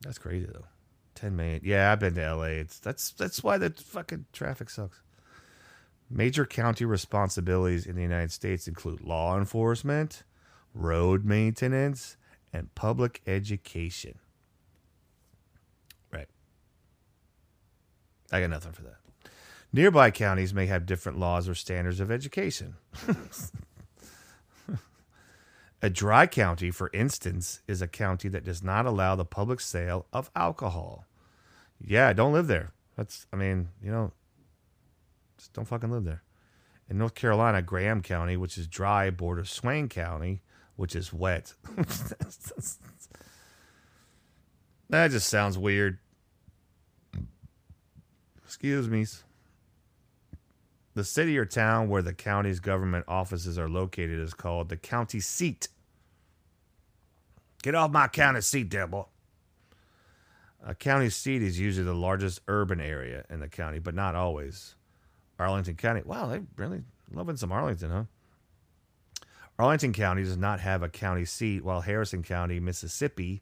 That's 0.00 0.18
crazy 0.18 0.46
though. 0.52 0.64
10 1.14 1.36
million. 1.36 1.60
Yeah, 1.62 1.92
I've 1.92 2.00
been 2.00 2.16
to 2.16 2.34
LA. 2.34 2.42
It's 2.46 2.80
that's 2.80 3.12
that's 3.12 3.44
why 3.44 3.58
the 3.58 3.70
fucking 3.70 4.26
traffic 4.32 4.70
sucks. 4.70 5.00
Major 6.10 6.44
county 6.44 6.84
responsibilities 6.84 7.86
in 7.86 7.94
the 7.94 8.02
United 8.02 8.32
States 8.32 8.66
include 8.66 9.02
law 9.02 9.38
enforcement, 9.38 10.24
road 10.74 11.24
maintenance, 11.24 12.16
and 12.52 12.74
public 12.74 13.22
education. 13.24 14.18
Right. 16.12 16.28
I 18.32 18.40
got 18.40 18.50
nothing 18.50 18.72
for 18.72 18.82
that. 18.82 18.96
Nearby 19.72 20.10
counties 20.10 20.52
may 20.52 20.66
have 20.66 20.86
different 20.86 21.20
laws 21.20 21.48
or 21.48 21.54
standards 21.54 22.00
of 22.00 22.10
education. 22.10 22.74
a 25.84 25.90
dry 25.90 26.26
county, 26.26 26.70
for 26.70 26.88
instance, 26.94 27.60
is 27.68 27.82
a 27.82 27.86
county 27.86 28.26
that 28.30 28.42
does 28.42 28.62
not 28.62 28.86
allow 28.86 29.14
the 29.14 29.24
public 29.26 29.60
sale 29.60 30.06
of 30.14 30.30
alcohol. 30.34 31.04
Yeah, 31.78 32.10
don't 32.14 32.32
live 32.32 32.46
there. 32.46 32.72
That's, 32.96 33.26
I 33.30 33.36
mean, 33.36 33.68
you 33.82 33.90
know, 33.90 34.10
just 35.36 35.52
don't 35.52 35.66
fucking 35.66 35.90
live 35.90 36.04
there. 36.04 36.22
In 36.88 36.96
North 36.96 37.14
Carolina, 37.14 37.60
Graham 37.60 38.00
County, 38.00 38.34
which 38.34 38.56
is 38.56 38.66
dry, 38.66 39.10
borders 39.10 39.50
Swain 39.50 39.90
County, 39.90 40.40
which 40.76 40.96
is 40.96 41.12
wet. 41.12 41.52
that 44.88 45.10
just 45.10 45.28
sounds 45.28 45.58
weird. 45.58 45.98
Excuse 48.42 48.88
me. 48.88 49.04
The 50.94 51.04
city 51.04 51.36
or 51.36 51.44
town 51.44 51.90
where 51.90 52.00
the 52.00 52.14
county's 52.14 52.60
government 52.60 53.04
offices 53.06 53.58
are 53.58 53.68
located 53.68 54.18
is 54.18 54.32
called 54.32 54.70
the 54.70 54.78
county 54.78 55.20
seat. 55.20 55.68
Get 57.64 57.74
off 57.74 57.90
my 57.92 58.08
county 58.08 58.42
seat, 58.42 58.68
boy. 58.90 59.04
A 60.66 60.74
county 60.74 61.08
seat 61.08 61.42
is 61.42 61.58
usually 61.58 61.86
the 61.86 61.94
largest 61.94 62.40
urban 62.46 62.78
area 62.78 63.24
in 63.30 63.40
the 63.40 63.48
county, 63.48 63.78
but 63.78 63.94
not 63.94 64.14
always. 64.14 64.74
Arlington 65.38 65.74
County. 65.74 66.02
Wow, 66.04 66.26
they 66.26 66.42
really 66.58 66.82
loving 67.10 67.38
some 67.38 67.50
Arlington, 67.50 67.90
huh? 67.90 68.04
Arlington 69.58 69.94
County 69.94 70.24
does 70.24 70.36
not 70.36 70.60
have 70.60 70.82
a 70.82 70.90
county 70.90 71.24
seat, 71.24 71.64
while 71.64 71.80
Harrison 71.80 72.22
County, 72.22 72.60
Mississippi. 72.60 73.40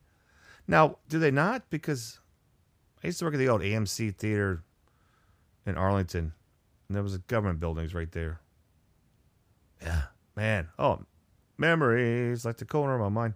Now, 0.68 0.98
do 1.08 1.18
they 1.18 1.32
not? 1.32 1.68
Because 1.68 2.20
I 3.02 3.08
used 3.08 3.18
to 3.18 3.24
work 3.24 3.34
at 3.34 3.38
the 3.38 3.48
old 3.48 3.62
AMC 3.62 4.14
Theater 4.14 4.62
in 5.66 5.74
Arlington, 5.76 6.32
and 6.86 6.94
there 6.94 7.02
was 7.02 7.16
a 7.16 7.18
government 7.18 7.58
buildings 7.58 7.92
right 7.92 8.12
there. 8.12 8.40
Yeah, 9.82 10.02
man. 10.36 10.68
Oh, 10.78 11.00
memories 11.58 12.44
like 12.44 12.58
the 12.58 12.64
corner 12.64 12.94
of 12.94 13.00
my 13.00 13.08
mind. 13.08 13.34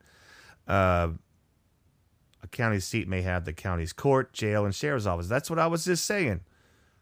Uh, 0.67 1.11
a 2.43 2.49
county 2.49 2.81
seat 2.81 3.09
may 3.09 3.23
have 3.23 3.45
the 3.45 3.53
county's 3.53 3.93
court, 3.93 4.33
jail, 4.33 4.65
and 4.65 4.75
sheriff's 4.75 5.07
office. 5.07 5.29
That's 5.29 5.51
what 5.51 5.59
I 5.59 5.67
was 5.67 5.85
just 5.85 6.05
saying. 6.05 6.41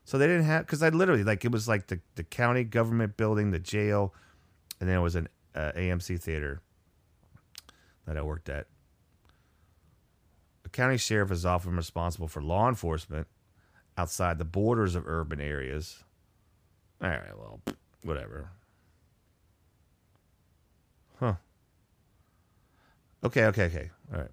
So 0.04 0.18
they 0.18 0.26
didn't 0.26 0.44
have 0.44 0.66
because 0.66 0.82
I 0.82 0.90
literally 0.90 1.24
like 1.24 1.44
it 1.44 1.52
was 1.52 1.66
like 1.66 1.86
the 1.86 2.00
the 2.14 2.24
county 2.24 2.64
government 2.64 3.16
building, 3.16 3.50
the 3.50 3.58
jail, 3.58 4.14
and 4.80 4.88
then 4.88 4.96
it 4.98 5.02
was 5.02 5.14
an 5.16 5.28
uh, 5.54 5.72
AMC 5.76 6.20
theater 6.20 6.60
that 8.06 8.16
I 8.16 8.22
worked 8.22 8.48
at. 8.48 8.66
The 10.62 10.68
county 10.68 10.98
sheriff 10.98 11.30
is 11.30 11.46
often 11.46 11.76
responsible 11.76 12.28
for 12.28 12.42
law 12.42 12.68
enforcement 12.68 13.26
outside 13.96 14.38
the 14.38 14.44
borders 14.44 14.94
of 14.94 15.06
urban 15.06 15.40
areas. 15.40 16.04
All 17.02 17.08
right, 17.08 17.38
well, 17.38 17.60
whatever. 18.02 18.50
Huh. 21.18 21.34
Okay, 23.24 23.46
okay, 23.46 23.64
okay. 23.64 23.90
All 24.12 24.20
right. 24.20 24.30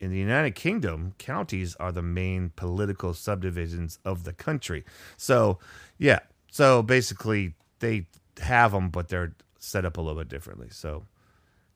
In 0.00 0.10
the 0.10 0.18
United 0.18 0.54
Kingdom, 0.54 1.14
counties 1.18 1.74
are 1.76 1.90
the 1.90 2.02
main 2.02 2.52
political 2.54 3.14
subdivisions 3.14 3.98
of 4.04 4.24
the 4.24 4.32
country. 4.32 4.84
So, 5.16 5.58
yeah. 5.96 6.20
So 6.50 6.82
basically, 6.82 7.54
they 7.80 8.06
have 8.40 8.72
them, 8.72 8.90
but 8.90 9.08
they're 9.08 9.34
set 9.58 9.84
up 9.84 9.96
a 9.96 10.00
little 10.00 10.20
bit 10.20 10.28
differently. 10.28 10.68
So, 10.70 11.06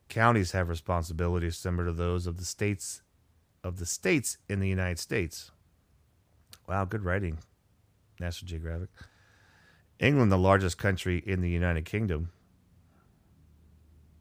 counties 0.08 0.52
have 0.52 0.68
responsibilities 0.68 1.56
similar 1.56 1.86
to 1.86 1.92
those 1.92 2.26
of 2.26 2.36
the 2.36 2.44
states 2.44 3.02
of 3.64 3.78
the 3.78 3.86
states 3.86 4.38
in 4.48 4.60
the 4.60 4.68
United 4.68 4.98
States. 4.98 5.50
Wow, 6.68 6.84
good 6.84 7.04
writing, 7.04 7.38
National 8.18 8.48
Geographic. 8.48 8.88
England, 9.98 10.32
the 10.32 10.38
largest 10.38 10.78
country 10.78 11.22
in 11.24 11.40
the 11.40 11.50
United 11.50 11.84
Kingdom. 11.84 12.30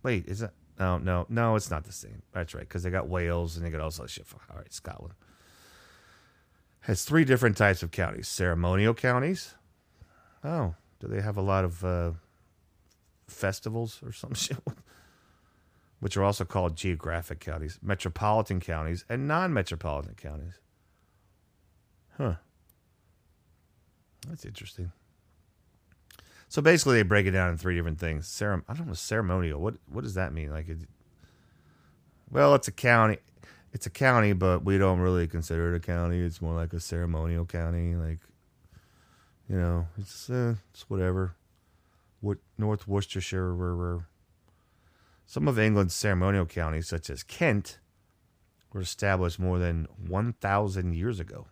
Wait, 0.04 0.26
is 0.28 0.40
that? 0.40 0.54
No, 0.82 0.98
no, 0.98 1.28
no, 1.30 1.56
it's 1.56 1.70
not 1.70 1.84
the 1.84 1.92
same. 1.92 2.24
That's 2.32 2.56
right, 2.56 2.68
because 2.68 2.82
they 2.82 2.90
got 2.90 3.08
Wales 3.08 3.56
and 3.56 3.64
they 3.64 3.70
got 3.70 3.82
also 3.82 4.08
shit. 4.08 4.26
All 4.50 4.58
right, 4.58 4.74
Scotland 4.74 5.14
has 6.82 7.04
three 7.04 7.24
different 7.24 7.56
types 7.56 7.84
of 7.84 7.92
counties: 7.92 8.28
ceremonial 8.28 8.96
counties. 8.96 9.54
Oh, 10.44 10.74
do 11.00 11.06
they 11.06 11.22
have 11.22 11.38
a 11.38 11.42
lot 11.42 11.66
of 11.66 11.86
uh, 11.86 12.12
festivals 13.28 14.02
or 14.04 14.12
some 14.12 14.34
shit? 14.34 14.58
Which 16.00 16.18
are 16.18 16.24
also 16.24 16.46
called 16.46 16.76
geographic 16.76 17.40
counties, 17.40 17.78
metropolitan 17.84 18.60
counties, 18.60 19.06
and 19.08 19.28
non-metropolitan 19.28 20.16
counties. 20.16 20.58
Huh. 22.18 22.38
That's 24.28 24.46
interesting. 24.46 24.92
So 26.52 26.62
basically, 26.62 26.98
they 26.98 27.04
break 27.04 27.26
it 27.26 27.32
down 27.32 27.50
in 27.50 27.58
three 27.58 27.76
different 27.76 27.98
things. 27.98 28.28
Cerem- 28.28 28.66
I 28.68 28.74
don't 28.74 28.88
know 28.88 28.94
ceremonial. 28.94 29.62
What 29.62 29.76
what 29.88 30.04
does 30.04 30.16
that 30.16 30.34
mean? 30.34 30.50
Like, 30.52 30.68
it, 30.68 30.80
well, 32.30 32.56
it's 32.56 32.68
a 32.68 32.74
county. 32.74 33.20
It's 33.72 33.86
a 33.86 33.90
county, 33.90 34.34
but 34.34 34.66
we 34.66 34.78
don't 34.78 35.00
really 35.00 35.28
consider 35.28 35.74
it 35.74 35.78
a 35.78 35.80
county. 35.80 36.20
It's 36.20 36.42
more 36.42 36.54
like 36.54 36.74
a 36.74 36.82
ceremonial 36.82 37.46
county. 37.46 37.96
Like, 37.96 38.20
you 39.48 39.56
know, 39.56 39.88
it's 39.98 40.30
uh, 40.30 40.56
it's 40.74 40.90
whatever. 40.90 41.36
What 42.20 42.40
North 42.58 42.86
Worcestershire, 42.86 43.56
where, 43.56 43.74
where 43.74 44.08
some 45.26 45.48
of 45.48 45.58
England's 45.58 45.96
ceremonial 45.96 46.46
counties, 46.46 46.90
such 46.90 47.10
as 47.10 47.24
Kent, 47.24 47.80
were 48.74 48.82
established 48.82 49.40
more 49.40 49.58
than 49.58 49.88
one 50.06 50.34
thousand 50.34 50.96
years 50.96 51.22
ago. 51.22 51.48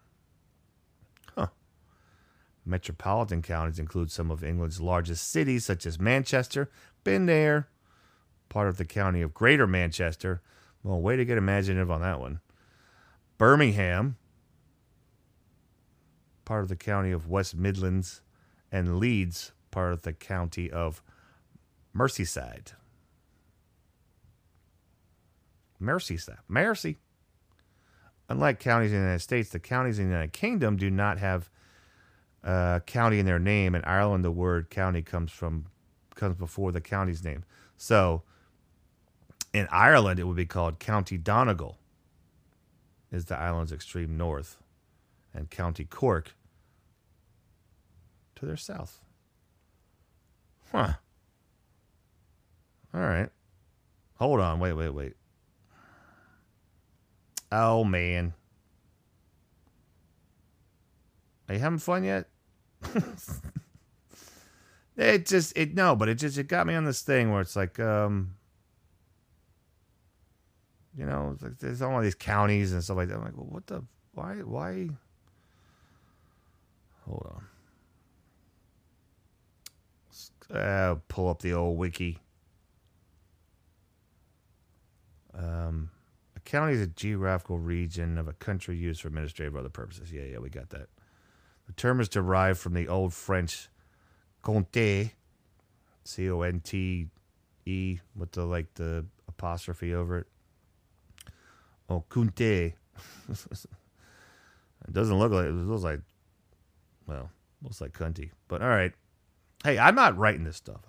Metropolitan 2.65 3.41
counties 3.41 3.79
include 3.79 4.11
some 4.11 4.29
of 4.29 4.43
England's 4.43 4.81
largest 4.81 5.29
cities, 5.31 5.65
such 5.65 5.85
as 5.85 5.99
Manchester. 5.99 6.69
Been 7.03 7.25
there. 7.25 7.67
Part 8.49 8.67
of 8.67 8.77
the 8.77 8.85
county 8.85 9.21
of 9.21 9.33
Greater 9.33 9.67
Manchester. 9.67 10.41
Well, 10.83 11.01
way 11.01 11.15
to 11.15 11.25
get 11.25 11.37
imaginative 11.37 11.91
on 11.91 12.01
that 12.01 12.19
one. 12.19 12.39
Birmingham. 13.37 14.17
Part 16.45 16.63
of 16.63 16.69
the 16.69 16.75
county 16.75 17.11
of 17.11 17.27
West 17.27 17.55
Midlands. 17.55 18.21
And 18.71 18.99
Leeds, 18.99 19.51
part 19.71 19.93
of 19.93 20.03
the 20.03 20.13
county 20.13 20.69
of 20.69 21.01
Merseyside. 21.95 22.73
Merseyside. 25.81 26.37
Mercy. 26.47 26.97
Unlike 28.27 28.59
counties 28.59 28.91
in 28.91 28.97
the 28.97 29.03
United 29.03 29.23
States, 29.23 29.49
the 29.49 29.59
counties 29.59 29.97
in 29.97 30.05
the 30.05 30.11
United 30.11 30.33
Kingdom 30.33 30.77
do 30.77 30.91
not 30.91 31.17
have 31.17 31.49
uh, 32.43 32.79
county 32.81 33.19
in 33.19 33.25
their 33.25 33.39
name. 33.39 33.75
In 33.75 33.83
Ireland, 33.83 34.23
the 34.23 34.31
word 34.31 34.69
county 34.69 35.01
comes 35.01 35.31
from 35.31 35.65
comes 36.15 36.35
before 36.35 36.71
the 36.71 36.81
county's 36.81 37.23
name. 37.23 37.43
So 37.77 38.23
in 39.53 39.67
Ireland, 39.71 40.19
it 40.19 40.25
would 40.25 40.35
be 40.35 40.45
called 40.45 40.79
County 40.79 41.17
Donegal, 41.17 41.77
is 43.11 43.25
the 43.25 43.37
island's 43.37 43.71
extreme 43.71 44.17
north, 44.17 44.57
and 45.33 45.49
County 45.49 45.85
Cork 45.85 46.35
to 48.35 48.45
their 48.45 48.57
south. 48.57 49.01
Huh. 50.71 50.93
All 52.93 53.01
right. 53.01 53.29
Hold 54.15 54.39
on. 54.39 54.59
Wait, 54.59 54.73
wait, 54.73 54.89
wait. 54.89 55.13
Oh, 57.51 57.83
man. 57.83 58.33
Are 61.49 61.55
you 61.55 61.59
having 61.59 61.79
fun 61.79 62.03
yet? 62.03 62.29
it 64.95 65.25
just 65.25 65.57
it 65.57 65.73
no, 65.73 65.95
but 65.95 66.07
it 66.07 66.15
just 66.15 66.37
it 66.37 66.47
got 66.47 66.67
me 66.67 66.75
on 66.75 66.85
this 66.85 67.01
thing 67.01 67.31
where 67.31 67.41
it's 67.41 67.55
like 67.55 67.79
um 67.79 68.35
you 70.95 71.05
know, 71.05 71.35
like 71.41 71.57
there's 71.57 71.81
all 71.81 71.99
these 72.01 72.15
counties 72.15 72.71
and 72.71 72.83
stuff 72.83 72.97
like 72.97 73.07
that. 73.07 73.15
I'm 73.15 73.23
like, 73.23 73.35
well, 73.35 73.47
what 73.49 73.65
the 73.67 73.83
why 74.13 74.35
why 74.35 74.89
hold 77.05 77.35
on. 80.51 80.55
Uh, 80.55 80.95
pull 81.07 81.29
up 81.29 81.41
the 81.41 81.53
old 81.53 81.77
wiki. 81.77 82.19
Um, 85.33 85.91
a 86.35 86.39
county 86.41 86.73
is 86.73 86.81
a 86.81 86.87
geographical 86.87 87.59
region 87.59 88.17
of 88.17 88.27
a 88.27 88.33
country 88.33 88.75
used 88.75 89.01
for 89.01 89.07
administrative 89.07 89.55
or 89.55 89.59
other 89.59 89.69
purposes. 89.69 90.11
Yeah, 90.11 90.23
yeah, 90.23 90.39
we 90.39 90.49
got 90.49 90.69
that. 90.71 90.89
The 91.69 91.73
term 91.73 92.01
is 92.01 92.09
derived 92.09 92.57
from 92.57 92.73
the 92.73 92.87
Old 92.87 93.13
French 93.13 93.69
"comté," 94.43 95.11
C 96.03 96.27
O 96.31 96.41
N 96.41 96.61
T 96.61 97.09
E, 97.67 97.99
with 98.15 98.31
the 98.31 98.43
like 98.43 98.73
the 98.73 99.05
apostrophe 99.27 99.93
over 99.93 100.17
it. 100.17 100.27
Oh, 101.87 102.03
comté. 102.09 102.73
it 103.29 103.67
doesn't 104.91 105.19
look 105.19 105.31
like 105.31 105.45
it 105.45 105.51
looks 105.51 105.83
like, 105.83 106.01
well, 107.05 107.29
looks 107.61 107.81
like 107.81 107.93
cunty. 107.93 108.31
But 108.47 108.63
all 108.63 108.69
right. 108.69 108.93
Hey, 109.63 109.77
I'm 109.77 109.93
not 109.93 110.17
writing 110.17 110.45
this 110.45 110.57
stuff. 110.57 110.81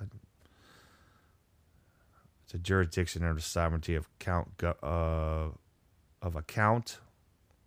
It's 2.44 2.54
a 2.54 2.58
jurisdiction 2.58 3.22
under 3.22 3.34
the 3.34 3.42
sovereignty 3.42 3.94
of 3.96 4.08
count 4.18 4.48
uh, 4.64 5.48
of 6.22 6.36
a 6.36 6.42
count, 6.42 7.00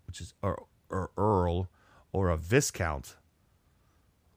which 0.07 0.19
is 0.19 0.33
or, 0.41 0.63
or 0.89 1.11
earl 1.15 1.69
or 2.13 2.29
a 2.29 2.37
viscount. 2.37 3.17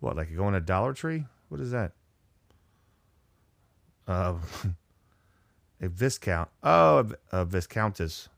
What, 0.01 0.17
like 0.17 0.35
going 0.35 0.55
to 0.55 0.61
Dollar 0.61 0.93
Tree? 0.93 1.27
What 1.49 1.61
is 1.61 1.71
that? 1.71 1.93
Uh, 4.09 4.35
a 5.81 5.89
viscount. 5.89 6.49
Oh, 6.63 7.11
a, 7.31 7.41
a 7.41 7.45
viscountess. 7.45 8.29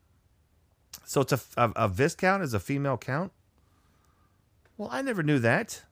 So 1.04 1.22
it's 1.22 1.32
a, 1.32 1.40
a, 1.56 1.72
a 1.76 1.88
viscount 1.88 2.42
is 2.42 2.52
a 2.52 2.60
female 2.60 2.98
count? 2.98 3.32
Well, 4.76 4.88
I 4.92 5.00
never 5.02 5.22
knew 5.22 5.38
that. 5.38 5.82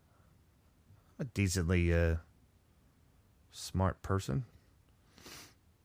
I'm 1.18 1.26
a 1.26 1.28
decently 1.32 1.92
uh, 1.94 2.16
smart 3.50 4.02
person. 4.02 4.44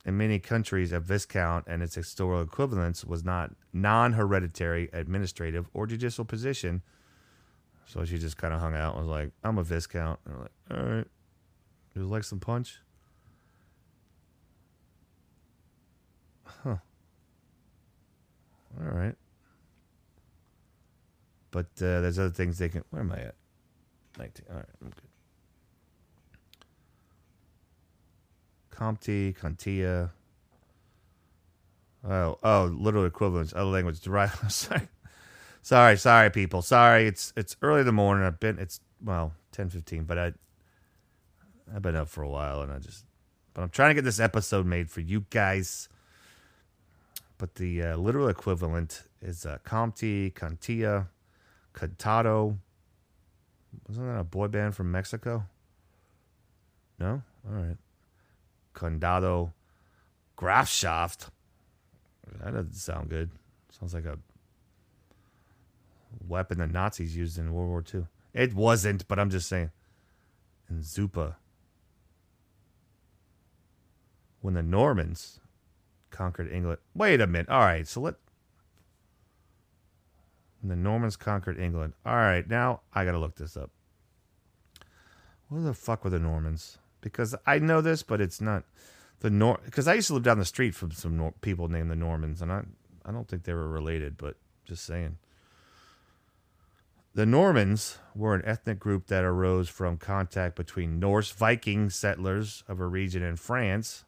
In 0.03 0.17
many 0.17 0.39
countries, 0.39 0.91
a 0.91 0.99
viscount 0.99 1.65
and 1.67 1.83
its 1.83 1.95
historical 1.95 2.41
equivalents 2.41 3.05
was 3.05 3.23
not 3.23 3.51
non-hereditary 3.71 4.89
administrative 4.91 5.67
or 5.73 5.85
judicial 5.85 6.25
position 6.25 6.81
so 7.91 8.05
she 8.05 8.17
just 8.17 8.37
kind 8.37 8.53
of 8.53 8.61
hung 8.61 8.73
out 8.73 8.95
and 8.95 9.05
was 9.05 9.09
like, 9.09 9.31
I'm 9.43 9.57
a 9.57 9.63
Viscount. 9.63 10.17
And 10.25 10.33
I'm 10.33 10.41
like, 10.41 10.51
all 10.71 10.95
right. 10.95 11.07
You 11.93 12.03
like 12.03 12.23
some 12.23 12.39
punch? 12.39 12.79
Huh. 16.45 16.77
All 18.79 18.91
right. 18.93 19.15
But 21.51 21.65
uh, 21.81 21.99
there's 21.99 22.17
other 22.17 22.29
things 22.29 22.59
they 22.59 22.69
can. 22.69 22.85
Where 22.91 23.01
am 23.01 23.11
I 23.11 23.19
at? 23.23 23.35
19. 24.17 24.45
All 24.49 24.55
right, 24.55 24.65
I'm 24.81 24.89
good. 24.89 24.95
Comte, 28.69 29.35
Contia. 29.35 30.11
Oh, 32.07 32.37
oh, 32.41 32.73
literal 32.73 33.05
equivalents, 33.05 33.51
other 33.53 33.65
language 33.65 33.99
derived. 33.99 34.49
Sorry. 34.51 34.87
Sorry, 35.61 35.97
sorry, 35.97 36.29
people. 36.29 36.61
Sorry, 36.61 37.07
it's 37.07 37.33
it's 37.35 37.55
early 37.61 37.81
in 37.81 37.85
the 37.85 37.91
morning. 37.91 38.25
I've 38.25 38.39
been 38.39 38.57
it's 38.57 38.79
well 39.03 39.33
ten 39.51 39.69
fifteen, 39.69 40.03
but 40.03 40.17
I 40.17 40.33
I've 41.73 41.81
been 41.81 41.95
up 41.95 42.09
for 42.09 42.23
a 42.23 42.29
while, 42.29 42.61
and 42.61 42.71
I 42.71 42.79
just 42.79 43.05
but 43.53 43.61
I'm 43.61 43.69
trying 43.69 43.91
to 43.91 43.95
get 43.95 44.03
this 44.03 44.19
episode 44.19 44.65
made 44.65 44.89
for 44.89 45.01
you 45.01 45.25
guys. 45.29 45.87
But 47.37 47.55
the 47.55 47.81
uh, 47.81 47.97
literal 47.97 48.27
equivalent 48.27 49.03
is 49.21 49.45
uh, 49.45 49.57
Comte, 49.63 50.33
Cantia, 50.35 51.07
Cantado. 51.73 52.57
Wasn't 53.87 54.05
that 54.05 54.19
a 54.19 54.23
boy 54.23 54.47
band 54.47 54.75
from 54.75 54.91
Mexico? 54.91 55.45
No, 56.99 57.21
all 57.47 57.53
right. 57.53 57.77
Condado 58.75 59.53
Grafschaft. 60.37 61.29
That 62.39 62.53
doesn't 62.53 62.73
sound 62.73 63.09
good. 63.09 63.31
Sounds 63.71 63.93
like 63.93 64.05
a 64.05 64.17
weapon 66.27 66.59
the 66.59 66.67
Nazis 66.67 67.15
used 67.15 67.37
in 67.37 67.53
World 67.53 67.69
War 67.69 67.83
II. 67.93 68.07
It 68.33 68.53
wasn't, 68.53 69.07
but 69.07 69.19
I'm 69.19 69.29
just 69.29 69.47
saying. 69.47 69.71
And 70.69 70.83
Zupa. 70.83 71.35
When 74.41 74.53
the 74.53 74.63
Normans 74.63 75.39
conquered 76.09 76.51
England. 76.51 76.79
Wait 76.93 77.21
a 77.21 77.27
minute. 77.27 77.49
All 77.49 77.59
right, 77.59 77.87
so 77.87 78.01
let. 78.01 78.15
When 80.61 80.69
the 80.69 80.75
Normans 80.75 81.15
conquered 81.15 81.59
England. 81.59 81.93
All 82.05 82.15
right, 82.15 82.47
now 82.47 82.81
I 82.93 83.05
got 83.05 83.11
to 83.11 83.19
look 83.19 83.35
this 83.35 83.57
up. 83.57 83.71
What 85.49 85.63
the 85.63 85.73
fuck 85.73 86.03
were 86.03 86.09
the 86.09 86.19
Normans? 86.19 86.77
Because 87.01 87.35
I 87.45 87.59
know 87.59 87.81
this, 87.81 88.03
but 88.03 88.21
it's 88.21 88.39
not 88.39 88.63
the 89.19 89.29
Nor. 89.29 89.59
Because 89.65 89.87
I 89.87 89.95
used 89.95 90.07
to 90.07 90.13
live 90.13 90.23
down 90.23 90.39
the 90.39 90.45
street 90.45 90.75
from 90.75 90.91
some 90.91 91.17
Nor- 91.17 91.33
people 91.41 91.67
named 91.67 91.91
the 91.91 91.95
Normans, 91.95 92.41
and 92.41 92.51
I 92.51 92.63
I 93.03 93.11
don't 93.11 93.27
think 93.27 93.43
they 93.43 93.53
were 93.53 93.67
related, 93.67 94.17
but 94.17 94.37
just 94.65 94.85
saying. 94.85 95.17
The 97.13 97.25
Normans 97.25 97.97
were 98.15 98.33
an 98.35 98.45
ethnic 98.45 98.79
group 98.79 99.07
that 99.07 99.25
arose 99.25 99.67
from 99.67 99.97
contact 99.97 100.55
between 100.55 100.97
Norse 100.97 101.29
Viking 101.31 101.89
settlers 101.89 102.63
of 102.69 102.79
a 102.79 102.87
region 102.87 103.21
in 103.21 103.35
France 103.35 104.05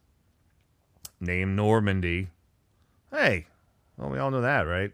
named 1.20 1.54
Normandy. 1.54 2.30
Hey, 3.10 3.46
well, 3.98 4.08
we 4.08 4.18
all 4.18 4.30
know 4.30 4.40
that, 4.40 4.62
right? 4.62 4.92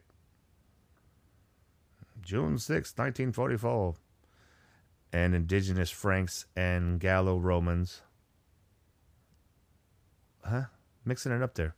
June 2.20 2.58
6, 2.58 2.92
1944. 2.96 3.94
And 5.12 5.34
indigenous 5.34 5.90
Franks 5.90 6.46
and 6.56 6.98
Gallo 6.98 7.38
Romans. 7.38 8.02
Huh? 10.44 10.64
Mixing 11.04 11.32
it 11.32 11.42
up 11.42 11.54
there. 11.54 11.74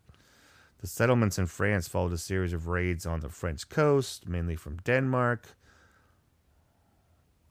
The 0.81 0.87
settlements 0.87 1.39
in 1.39 1.47
France 1.47 1.89
followed 1.89 2.13
a 2.13 2.19
series 2.19 2.53
of 2.53 2.69
raids 2.69 3.07
on 3.07 3.21
the 3.21 3.29
French 3.29 3.69
coast, 3.69 4.29
mainly 4.29 4.57
from 4.57 4.79
Denmark, 4.79 5.57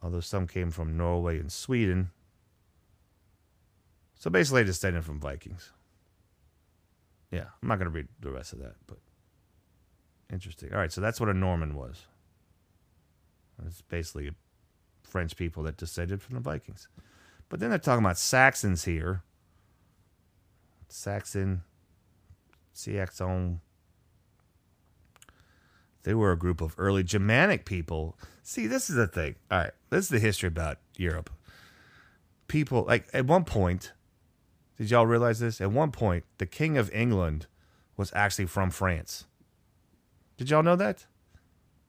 although 0.01 0.19
some 0.19 0.47
came 0.47 0.71
from 0.71 0.97
Norway 0.97 1.39
and 1.39 1.51
Sweden. 1.51 2.11
So 4.15 4.29
basically, 4.29 4.63
descended 4.63 5.03
from 5.03 5.19
Vikings. 5.19 5.71
Yeah, 7.31 7.45
I'm 7.61 7.69
not 7.69 7.79
going 7.79 7.89
to 7.89 7.95
read 7.95 8.07
the 8.19 8.31
rest 8.31 8.53
of 8.53 8.59
that, 8.59 8.75
but 8.87 8.97
interesting. 10.31 10.71
All 10.73 10.79
right, 10.79 10.91
so 10.91 11.01
that's 11.01 11.19
what 11.19 11.29
a 11.29 11.33
Norman 11.33 11.75
was. 11.75 12.05
It's 13.65 13.81
basically 13.81 14.31
French 15.03 15.35
people 15.35 15.63
that 15.63 15.77
descended 15.77 16.21
from 16.21 16.35
the 16.35 16.41
Vikings. 16.41 16.87
But 17.49 17.59
then 17.59 17.69
they're 17.69 17.79
talking 17.79 18.03
about 18.03 18.17
Saxons 18.17 18.85
here. 18.85 19.23
Saxon, 20.87 21.61
Saxon. 22.73 23.61
They 26.03 26.13
were 26.13 26.31
a 26.31 26.37
group 26.37 26.61
of 26.61 26.75
early 26.77 27.03
Germanic 27.03 27.65
people. 27.65 28.17
See, 28.43 28.67
this 28.67 28.89
is 28.89 28.95
the 28.95 29.07
thing. 29.07 29.35
All 29.49 29.59
right, 29.59 29.71
this 29.89 30.05
is 30.05 30.09
the 30.09 30.19
history 30.19 30.47
about 30.47 30.77
Europe. 30.97 31.29
People, 32.47 32.83
like, 32.87 33.07
at 33.13 33.25
one 33.25 33.45
point, 33.45 33.93
did 34.77 34.89
y'all 34.89 35.05
realize 35.05 35.39
this? 35.39 35.61
At 35.61 35.71
one 35.71 35.91
point, 35.91 36.25
the 36.37 36.45
King 36.45 36.77
of 36.77 36.91
England 36.91 37.45
was 37.97 38.11
actually 38.15 38.47
from 38.47 38.71
France. 38.71 39.25
Did 40.37 40.49
y'all 40.49 40.63
know 40.63 40.75
that? 40.75 41.05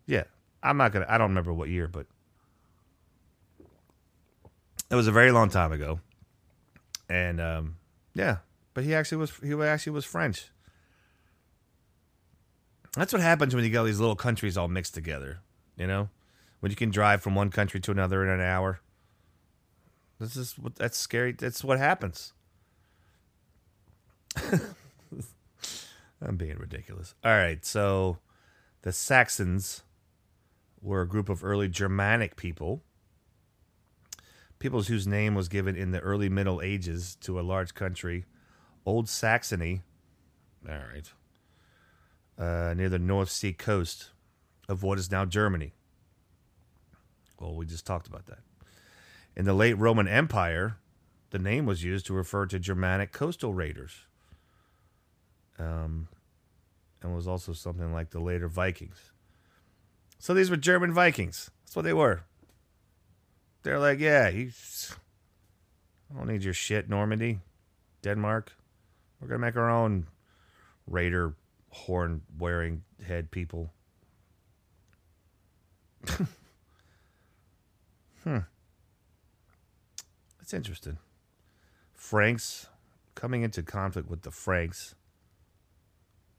Yeah. 0.06 0.24
I'm 0.62 0.76
not 0.76 0.92
going 0.92 1.04
to, 1.04 1.12
I 1.12 1.18
don't 1.18 1.30
remember 1.30 1.52
what 1.52 1.68
year, 1.68 1.88
but 1.88 2.06
it 4.90 4.94
was 4.94 5.08
a 5.08 5.12
very 5.12 5.32
long 5.32 5.48
time 5.48 5.72
ago. 5.72 6.00
And, 7.08 7.40
um, 7.40 7.76
yeah, 8.14 8.38
but 8.74 8.84
he 8.84 8.94
actually 8.94 9.18
was, 9.18 9.32
he 9.42 9.54
actually 9.54 9.92
was 9.92 10.04
French. 10.04 10.50
That's 12.96 13.12
what 13.12 13.22
happens 13.22 13.54
when 13.54 13.64
you 13.64 13.70
get 13.70 13.82
these 13.84 14.00
little 14.00 14.16
countries 14.16 14.58
all 14.58 14.68
mixed 14.68 14.94
together, 14.94 15.40
you 15.76 15.86
know? 15.86 16.10
When 16.60 16.70
you 16.70 16.76
can 16.76 16.90
drive 16.90 17.22
from 17.22 17.34
one 17.34 17.50
country 17.50 17.80
to 17.80 17.90
another 17.90 18.22
in 18.22 18.28
an 18.28 18.40
hour. 18.40 18.80
This 20.20 20.36
is 20.36 20.58
what 20.58 20.76
that's 20.76 20.98
scary. 20.98 21.32
That's 21.32 21.64
what 21.64 21.78
happens. 21.78 22.32
I'm 26.20 26.36
being 26.36 26.58
ridiculous. 26.58 27.14
All 27.24 27.32
right, 27.32 27.64
so 27.64 28.18
the 28.82 28.92
Saxons 28.92 29.82
were 30.80 31.00
a 31.00 31.08
group 31.08 31.28
of 31.28 31.42
early 31.42 31.68
Germanic 31.68 32.36
people, 32.36 32.82
peoples 34.60 34.86
whose 34.86 35.06
name 35.06 35.34
was 35.34 35.48
given 35.48 35.74
in 35.74 35.90
the 35.90 35.98
early 36.00 36.28
Middle 36.28 36.60
Ages 36.62 37.16
to 37.22 37.40
a 37.40 37.42
large 37.42 37.74
country, 37.74 38.24
Old 38.86 39.08
Saxony. 39.08 39.82
All 40.68 40.76
right 40.76 41.10
uh, 42.38 42.74
near 42.76 42.88
the 42.88 42.98
North 42.98 43.30
Sea 43.30 43.52
coast 43.52 44.10
of 44.68 44.82
what 44.82 44.98
is 44.98 45.10
now 45.10 45.24
Germany. 45.24 45.72
Well, 47.40 47.54
we 47.54 47.66
just 47.66 47.86
talked 47.86 48.06
about 48.06 48.26
that. 48.26 48.38
In 49.34 49.44
the 49.44 49.54
late 49.54 49.74
Roman 49.74 50.06
Empire, 50.06 50.76
the 51.30 51.38
name 51.38 51.66
was 51.66 51.82
used 51.82 52.06
to 52.06 52.12
refer 52.12 52.46
to 52.46 52.58
Germanic 52.58 53.12
coastal 53.12 53.52
raiders. 53.54 53.92
Um, 55.58 56.08
and 57.02 57.14
was 57.14 57.26
also 57.26 57.52
something 57.52 57.92
like 57.92 58.10
the 58.10 58.20
later 58.20 58.48
Vikings. 58.48 59.12
So 60.18 60.34
these 60.34 60.50
were 60.50 60.56
German 60.56 60.92
Vikings. 60.92 61.50
That's 61.64 61.74
what 61.74 61.84
they 61.84 61.92
were. 61.92 62.22
They're 63.62 63.78
like, 63.78 63.98
yeah, 63.98 64.28
you, 64.28 64.50
I 66.10 66.18
don't 66.18 66.28
need 66.28 66.44
your 66.44 66.54
shit, 66.54 66.88
Normandy, 66.88 67.40
Denmark. 68.02 68.52
We're 69.20 69.28
gonna 69.28 69.38
make 69.40 69.56
our 69.56 69.70
own 69.70 70.06
raider 70.86 71.34
horn 71.72 72.22
wearing 72.38 72.82
head 73.06 73.30
people. 73.30 73.72
hmm. 78.24 78.38
That's 80.38 80.52
interesting. 80.54 80.98
Franks 81.92 82.66
coming 83.14 83.42
into 83.42 83.62
conflict 83.62 84.08
with 84.08 84.22
the 84.22 84.30
Franks 84.30 84.94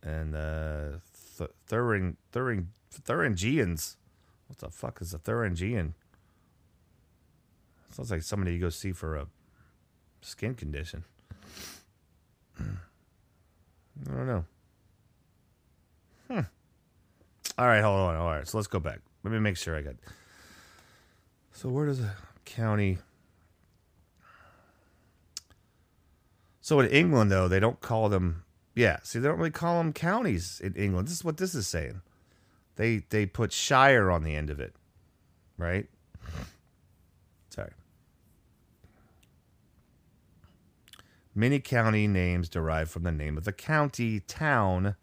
and 0.01 0.35
uh 0.35 0.97
Th- 1.37 1.49
Thuring 1.67 2.17
Thuring 2.31 2.67
Thuringians. 2.91 3.97
What 4.47 4.59
the 4.59 4.69
fuck 4.69 5.01
is 5.01 5.13
a 5.13 5.17
Thuringian? 5.17 5.95
Sounds 7.91 8.11
like 8.11 8.23
somebody 8.23 8.53
you 8.53 8.59
go 8.59 8.69
see 8.69 8.91
for 8.91 9.15
a 9.15 9.27
skin 10.21 10.55
condition. 10.55 11.03
I 12.59 12.63
don't 14.05 14.27
know. 14.27 14.45
Hmm. 16.33 16.41
All 17.59 17.67
right, 17.67 17.81
hold 17.81 17.99
on. 17.99 18.15
All 18.15 18.27
right, 18.27 18.47
so 18.47 18.57
let's 18.57 18.67
go 18.67 18.79
back. 18.79 18.99
Let 19.23 19.31
me 19.31 19.39
make 19.39 19.55
sure 19.55 19.77
I 19.77 19.81
got. 19.81 19.95
So 21.51 21.69
where 21.69 21.85
does 21.85 21.99
a 21.99 22.15
county? 22.45 22.97
So 26.61 26.79
in 26.79 26.89
England, 26.89 27.31
though, 27.31 27.47
they 27.47 27.59
don't 27.59 27.79
call 27.81 28.09
them. 28.09 28.45
Yeah, 28.73 28.97
see, 29.03 29.19
they 29.19 29.27
don't 29.27 29.37
really 29.37 29.51
call 29.51 29.77
them 29.77 29.93
counties 29.93 30.59
in 30.59 30.73
England. 30.73 31.07
This 31.07 31.15
is 31.15 31.23
what 31.23 31.37
this 31.37 31.53
is 31.53 31.67
saying. 31.67 32.01
They 32.77 33.03
they 33.09 33.27
put 33.27 33.51
shire 33.51 34.09
on 34.09 34.23
the 34.23 34.35
end 34.35 34.49
of 34.49 34.59
it, 34.59 34.73
right? 35.57 35.87
Sorry. 37.49 37.73
Many 41.35 41.59
county 41.59 42.07
names 42.07 42.49
derive 42.49 42.89
from 42.89 43.03
the 43.03 43.11
name 43.11 43.37
of 43.37 43.43
the 43.43 43.53
county, 43.53 44.21
town, 44.21 44.95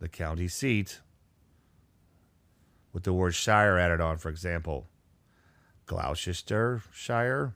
the 0.00 0.08
county 0.08 0.48
seat, 0.48 1.00
with 2.92 3.04
the 3.04 3.12
word 3.12 3.34
shire 3.34 3.78
added 3.78 4.00
on, 4.00 4.18
for 4.18 4.28
example, 4.28 4.86
Gloucestershire. 5.86 7.54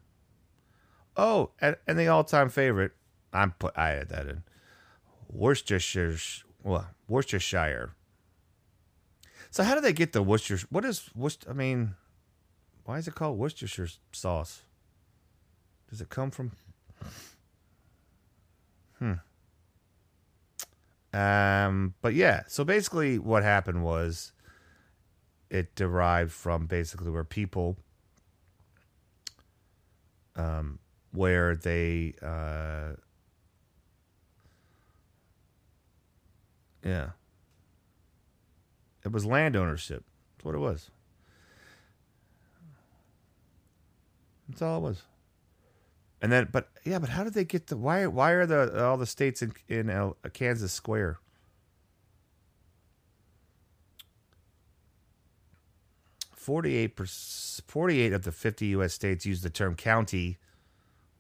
Oh, 1.17 1.51
and, 1.61 1.77
and 1.87 1.99
the 1.99 2.09
all-time 2.09 2.49
favorite, 2.49 2.93
I'm 3.33 3.53
put 3.53 3.77
I 3.77 3.93
added 3.93 4.09
that 4.11 4.27
in. 4.27 4.43
Worcestershire, 5.29 6.17
well, 6.63 6.89
Worcestershire. 7.09 7.95
So 9.51 9.63
how 9.63 9.75
do 9.75 9.81
they 9.81 9.93
get 9.93 10.13
the 10.13 10.23
Worcester? 10.23 10.59
What 10.71 10.85
is 10.85 11.11
Worcester? 11.15 11.51
I 11.51 11.53
mean, 11.53 11.95
why 12.85 12.99
is 12.99 13.07
it 13.07 13.15
called 13.15 13.39
Worcestershire 13.39 13.89
sauce? 14.13 14.63
Does 15.91 16.01
it 16.01 16.09
come 16.09 16.31
from? 16.31 16.53
Hmm. 18.99 19.13
Um, 21.13 21.95
but 22.01 22.15
yeah, 22.15 22.43
so 22.47 22.65
basically 22.65 23.19
what 23.19 23.43
happened 23.43 23.85
was 23.85 24.33
it 25.51 25.75
derived 25.75 26.33
from 26.33 26.67
basically 26.67 27.11
where 27.11 27.25
people 27.25 27.77
um, 30.37 30.79
where 31.13 31.55
they 31.55 32.15
uh, 32.23 32.95
yeah. 36.85 37.11
It 39.05 39.11
was 39.13 39.27
land 39.27 39.57
ownership. 39.57 40.05
That's 40.37 40.45
what 40.45 40.55
it 40.55 40.59
was. 40.59 40.91
That's 44.49 44.63
all 44.63 44.79
it 44.79 44.81
was 44.81 45.03
And 46.23 46.31
then, 46.31 46.49
but 46.53 46.69
yeah, 46.85 47.01
but 47.01 47.09
how 47.11 47.25
did 47.25 47.35
they 47.35 47.45
get 47.45 47.67
the 47.67 47.77
why? 47.77 48.07
Why 48.07 48.31
are 48.31 48.47
the 48.47 48.85
all 48.87 48.97
the 48.97 49.07
states 49.07 49.43
in 49.43 49.53
in 49.67 49.91
uh, 49.91 50.13
Kansas 50.33 50.73
Square? 50.73 51.19
Forty-eight 56.33 56.97
forty-eight 57.67 58.13
of 58.13 58.23
the 58.23 58.31
fifty 58.31 58.67
U.S. 58.67 58.95
states 58.95 59.27
use 59.27 59.43
the 59.43 59.51
term 59.51 59.75
county, 59.75 60.39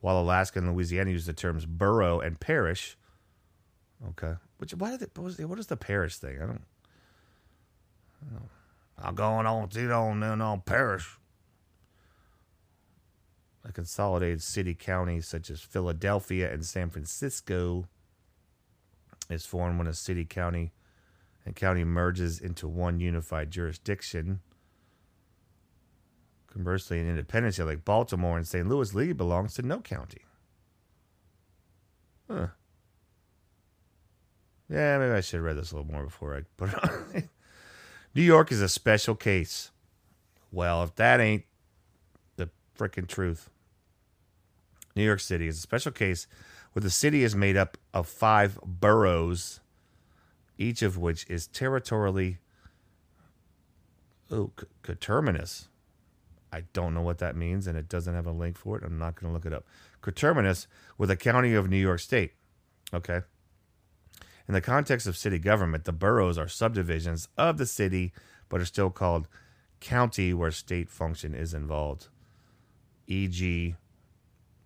while 0.00 0.20
Alaska 0.20 0.60
and 0.60 0.72
Louisiana 0.72 1.10
use 1.10 1.26
the 1.26 1.32
terms 1.32 1.66
borough 1.66 2.20
and 2.20 2.38
parish. 2.38 2.96
Okay, 4.10 4.34
which 4.58 4.72
why 4.72 4.92
did 4.92 5.02
it? 5.02 5.10
What, 5.16 5.24
was 5.24 5.38
what 5.38 5.58
is 5.58 5.66
the 5.66 5.76
parish 5.76 6.16
thing? 6.18 6.36
I 6.36 6.46
don't. 6.46 6.64
I 8.24 8.34
don't 8.34 8.48
I'm 8.98 9.14
going 9.16 9.46
on 9.46 9.68
on 9.90 10.22
and 10.22 10.42
on 10.42 10.60
parish. 10.60 11.18
A 13.64 13.72
consolidated 13.72 14.42
city 14.42 14.74
county 14.74 15.20
such 15.20 15.48
as 15.50 15.60
Philadelphia 15.60 16.52
and 16.52 16.64
San 16.64 16.90
Francisco 16.90 17.86
is 19.30 19.46
formed 19.46 19.78
when 19.78 19.86
a 19.86 19.94
city 19.94 20.24
county 20.24 20.72
and 21.44 21.54
county 21.54 21.84
merges 21.84 22.40
into 22.40 22.68
one 22.68 23.00
unified 23.00 23.50
jurisdiction. 23.50 24.40
Conversely, 26.52 27.00
an 27.00 27.08
independent 27.08 27.54
city 27.54 27.66
like 27.66 27.84
Baltimore 27.84 28.36
and 28.36 28.46
St. 28.46 28.68
Louis 28.68 28.94
legally 28.94 29.14
belongs 29.14 29.54
to 29.54 29.62
no 29.62 29.80
county. 29.80 30.22
Huh. 32.28 32.48
Yeah, 34.68 34.98
maybe 34.98 35.12
I 35.12 35.20
should 35.20 35.36
have 35.36 35.44
read 35.44 35.56
this 35.56 35.72
a 35.72 35.76
little 35.76 35.90
more 35.90 36.04
before 36.04 36.36
I 36.36 36.42
put 36.56 36.70
it 36.70 36.84
on. 36.84 37.28
New 38.14 38.22
York 38.22 38.52
is 38.52 38.60
a 38.60 38.68
special 38.68 39.14
case. 39.14 39.70
Well, 40.50 40.82
if 40.82 40.94
that 40.96 41.20
ain't 41.20 41.44
freaking 42.82 43.06
truth, 43.06 43.48
New 44.96 45.04
York 45.04 45.20
City 45.20 45.46
is 45.46 45.58
a 45.58 45.60
special 45.60 45.92
case 45.92 46.26
where 46.72 46.82
the 46.82 46.90
city 46.90 47.22
is 47.22 47.36
made 47.36 47.56
up 47.56 47.78
of 47.94 48.08
five 48.08 48.58
boroughs, 48.64 49.60
each 50.58 50.82
of 50.82 50.98
which 50.98 51.24
is 51.28 51.46
territorially 51.46 52.38
oh, 54.30 54.50
coterminous. 54.82 55.68
I 56.52 56.64
don't 56.72 56.92
know 56.92 57.02
what 57.02 57.18
that 57.18 57.36
means, 57.36 57.66
and 57.66 57.78
it 57.78 57.88
doesn't 57.88 58.14
have 58.14 58.26
a 58.26 58.32
link 58.32 58.58
for 58.58 58.76
it. 58.76 58.84
I'm 58.84 58.98
not 58.98 59.14
going 59.14 59.30
to 59.30 59.34
look 59.34 59.46
it 59.46 59.54
up. 59.54 59.64
Coterminous 60.00 60.66
with 60.98 61.08
the 61.08 61.16
county 61.16 61.54
of 61.54 61.70
New 61.70 61.78
York 61.78 62.00
State. 62.00 62.32
Okay. 62.92 63.20
In 64.48 64.54
the 64.54 64.60
context 64.60 65.06
of 65.06 65.16
city 65.16 65.38
government, 65.38 65.84
the 65.84 65.92
boroughs 65.92 66.36
are 66.36 66.48
subdivisions 66.48 67.28
of 67.38 67.58
the 67.58 67.64
city, 67.64 68.12
but 68.48 68.60
are 68.60 68.66
still 68.66 68.90
called 68.90 69.28
county 69.80 70.34
where 70.34 70.50
state 70.50 70.90
function 70.90 71.34
is 71.34 71.54
involved. 71.54 72.08
E.g., 73.12 73.74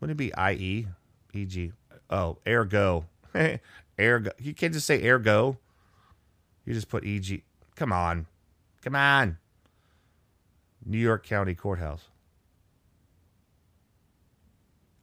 wouldn't 0.00 0.20
it 0.20 0.22
be 0.22 0.34
I.E.? 0.34 0.86
E.g., 1.32 1.72
oh, 2.10 2.38
ergo. 2.46 3.06
ergo. 4.00 4.30
You 4.38 4.54
can't 4.54 4.72
just 4.72 4.86
say 4.86 5.06
ergo. 5.06 5.58
You 6.64 6.74
just 6.74 6.88
put 6.88 7.04
E.g. 7.04 7.42
Come 7.74 7.92
on. 7.92 8.26
Come 8.82 8.94
on. 8.94 9.38
New 10.84 10.98
York 10.98 11.26
County 11.26 11.54
Courthouse. 11.54 12.08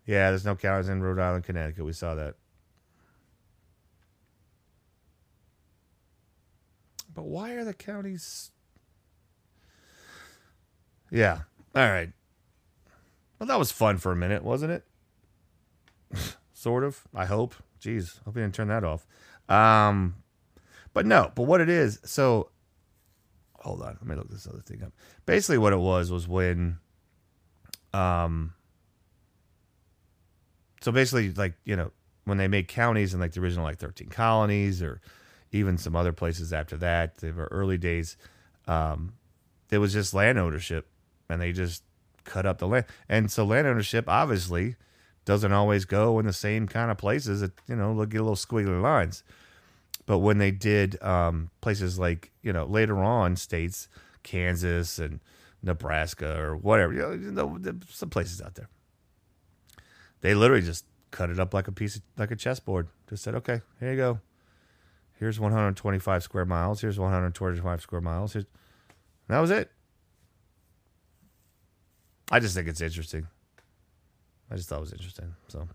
Yeah, 0.05 0.29
there's 0.29 0.45
no 0.45 0.55
counties 0.55 0.89
in 0.89 1.01
Rhode 1.01 1.19
Island, 1.19 1.43
Connecticut. 1.43 1.85
We 1.85 1.93
saw 1.93 2.15
that. 2.15 2.35
But 7.13 7.25
why 7.25 7.51
are 7.53 7.63
the 7.63 7.73
counties? 7.73 8.51
Yeah. 11.11 11.41
All 11.75 11.89
right. 11.89 12.09
Well, 13.43 13.49
that 13.49 13.59
was 13.59 13.73
fun 13.73 13.97
for 13.97 14.13
a 14.13 14.15
minute, 14.15 14.41
wasn't 14.41 14.71
it? 14.71 14.85
sort 16.53 16.85
of. 16.85 17.01
I 17.13 17.25
hope. 17.25 17.53
Jeez, 17.81 18.23
hope 18.23 18.37
you 18.37 18.41
didn't 18.41 18.55
turn 18.55 18.69
that 18.69 18.85
off. 18.85 19.05
Um, 19.49 20.15
but 20.93 21.05
no. 21.05 21.29
But 21.35 21.43
what 21.43 21.59
it 21.59 21.67
is, 21.67 21.99
so 22.05 22.51
hold 23.55 23.81
on. 23.81 23.97
Let 23.99 24.05
me 24.05 24.15
look 24.15 24.29
this 24.29 24.47
other 24.47 24.61
thing 24.61 24.81
up. 24.81 24.93
Basically, 25.25 25.57
what 25.57 25.73
it 25.73 25.79
was 25.79 26.09
was 26.09 26.25
when, 26.25 26.77
um, 27.91 28.53
so 30.79 30.93
basically, 30.93 31.33
like 31.33 31.55
you 31.65 31.75
know, 31.75 31.91
when 32.23 32.37
they 32.37 32.47
made 32.47 32.69
counties 32.69 33.13
in 33.13 33.19
like 33.19 33.33
the 33.33 33.41
original 33.41 33.65
like 33.65 33.77
thirteen 33.77 34.07
colonies 34.07 34.81
or 34.81 35.01
even 35.51 35.77
some 35.77 35.97
other 35.97 36.13
places 36.13 36.53
after 36.53 36.77
that. 36.77 37.21
Were 37.21 37.49
early 37.51 37.77
days. 37.77 38.15
Um, 38.67 39.15
it 39.69 39.79
was 39.79 39.91
just 39.91 40.13
land 40.13 40.39
ownership, 40.39 40.87
and 41.29 41.41
they 41.41 41.51
just 41.51 41.83
cut 42.23 42.45
up 42.45 42.59
the 42.59 42.67
land. 42.67 42.85
And 43.09 43.31
so 43.31 43.43
land 43.45 43.67
ownership 43.67 44.05
obviously 44.07 44.75
doesn't 45.25 45.53
always 45.53 45.85
go 45.85 46.19
in 46.19 46.25
the 46.25 46.33
same 46.33 46.67
kind 46.67 46.91
of 46.91 46.97
places. 46.97 47.41
It 47.41 47.51
you 47.67 47.75
know 47.75 47.93
look 47.93 48.13
at 48.13 48.19
a 48.19 48.23
little 48.23 48.35
squiggly 48.35 48.81
lines. 48.81 49.23
But 50.05 50.19
when 50.19 50.37
they 50.37 50.51
did 50.51 51.01
um, 51.01 51.49
places 51.61 51.97
like 51.97 52.31
you 52.41 52.53
know 52.53 52.65
later 52.65 52.97
on 52.99 53.35
states, 53.35 53.87
Kansas 54.23 54.99
and 54.99 55.19
Nebraska 55.61 56.37
or 56.39 56.55
whatever, 56.55 56.93
you 56.93 57.31
know, 57.31 57.59
some 57.89 58.09
places 58.09 58.41
out 58.41 58.55
there, 58.55 58.67
they 60.21 60.35
literally 60.35 60.63
just 60.63 60.85
cut 61.11 61.29
it 61.29 61.39
up 61.39 61.53
like 61.53 61.67
a 61.67 61.71
piece 61.71 61.95
of 61.95 62.01
like 62.17 62.31
a 62.31 62.35
chessboard. 62.35 62.87
Just 63.09 63.23
said, 63.23 63.35
okay, 63.35 63.61
here 63.79 63.91
you 63.91 63.97
go. 63.97 64.19
Here's 65.19 65.39
125 65.39 66.23
square 66.23 66.45
miles. 66.45 66.81
Here's 66.81 66.99
125 66.99 67.81
square 67.81 68.01
miles. 68.01 68.33
Here's, 68.33 68.45
that 69.29 69.39
was 69.39 69.51
it. 69.51 69.71
I 72.33 72.39
just 72.39 72.55
think 72.55 72.67
it's 72.67 72.81
interesting. 72.81 73.27
I 74.49 74.55
just 74.55 74.67
thought 74.67 74.77
it 74.77 74.81
was 74.81 74.91
interesting. 74.91 75.35
So, 75.49 75.67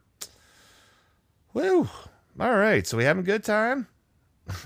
woo. 1.54 1.88
All 2.40 2.56
right. 2.56 2.84
So 2.84 2.96
we 2.96 3.04
having 3.04 3.22
a 3.22 3.26
good 3.26 3.44
time? 3.44 3.86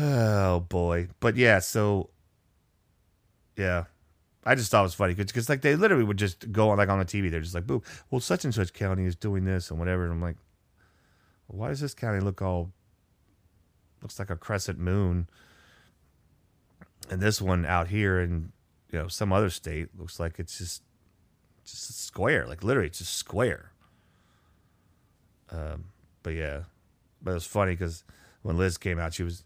oh 0.00 0.60
boy. 0.60 1.08
But 1.20 1.36
yeah. 1.36 1.58
So 1.58 2.08
yeah. 3.58 3.84
I 4.46 4.54
just 4.54 4.70
thought 4.70 4.80
it 4.80 4.84
was 4.84 4.94
funny 4.94 5.12
because 5.12 5.50
like 5.50 5.60
they 5.60 5.76
literally 5.76 6.04
would 6.04 6.16
just 6.16 6.50
go 6.50 6.70
on 6.70 6.78
like 6.78 6.88
on 6.88 7.00
the 7.00 7.04
TV. 7.04 7.30
They're 7.30 7.40
just 7.40 7.54
like, 7.54 7.66
"Boo! 7.66 7.82
Well, 8.10 8.22
such 8.22 8.46
and 8.46 8.54
such 8.54 8.72
county 8.72 9.04
is 9.04 9.14
doing 9.14 9.44
this 9.44 9.70
and 9.70 9.78
whatever." 9.78 10.04
And 10.04 10.12
I'm 10.12 10.22
like, 10.22 10.36
why 11.48 11.68
does 11.68 11.80
this 11.80 11.92
county 11.92 12.20
look 12.20 12.40
all 12.40 12.72
looks 14.00 14.18
like 14.18 14.30
a 14.30 14.36
crescent 14.36 14.78
moon? 14.78 15.28
And 17.12 17.20
this 17.20 17.42
one 17.42 17.66
out 17.66 17.88
here 17.88 18.18
in 18.18 18.52
you 18.90 18.98
know 18.98 19.06
some 19.06 19.34
other 19.34 19.50
state 19.50 19.88
looks 19.98 20.18
like 20.18 20.38
it's 20.38 20.56
just 20.56 20.82
just 21.62 21.90
a 21.90 21.92
square, 21.92 22.46
like 22.46 22.64
literally 22.64 22.86
it's 22.86 23.00
just 23.00 23.16
square. 23.16 23.72
Um, 25.50 25.84
but 26.22 26.30
yeah, 26.30 26.62
but 27.20 27.32
it 27.32 27.34
was 27.34 27.44
funny 27.44 27.72
because 27.72 28.02
when 28.40 28.56
Liz 28.56 28.78
came 28.78 28.98
out, 28.98 29.12
she 29.12 29.24
was 29.24 29.44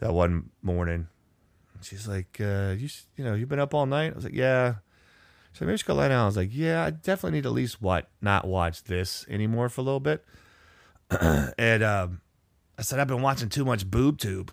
that 0.00 0.12
one 0.12 0.50
morning. 0.60 1.06
She's 1.82 2.08
like, 2.08 2.36
uh, 2.40 2.74
"You 2.76 2.88
you 3.14 3.22
know 3.22 3.34
you've 3.34 3.48
been 3.48 3.60
up 3.60 3.74
all 3.74 3.86
night." 3.86 4.10
I 4.10 4.16
was 4.16 4.24
like, 4.24 4.34
"Yeah." 4.34 4.74
So 5.52 5.66
maybe 5.66 5.78
she 5.78 5.84
could 5.84 5.94
lie 5.94 6.08
down. 6.08 6.24
I 6.24 6.26
was 6.26 6.36
like, 6.36 6.50
"Yeah, 6.50 6.84
I 6.84 6.90
definitely 6.90 7.38
need 7.38 7.44
to 7.44 7.50
at 7.50 7.54
least 7.54 7.80
what 7.80 8.08
not 8.20 8.44
watch 8.44 8.82
this 8.82 9.24
anymore 9.28 9.68
for 9.68 9.82
a 9.82 9.84
little 9.84 10.00
bit." 10.00 10.24
and 11.56 11.84
um, 11.84 12.22
I 12.76 12.82
said, 12.82 12.98
I've 12.98 13.06
been 13.06 13.22
watching 13.22 13.48
too 13.48 13.64
much 13.64 13.88
boob 13.88 14.18
tube. 14.18 14.52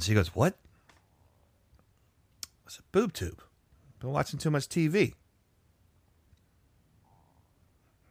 She 0.00 0.14
goes, 0.14 0.34
What? 0.34 0.56
I 2.66 2.70
said, 2.70 2.84
Boob 2.92 3.12
tube. 3.12 3.42
Been 4.00 4.12
watching 4.12 4.38
too 4.38 4.50
much 4.50 4.68
TV. 4.68 5.14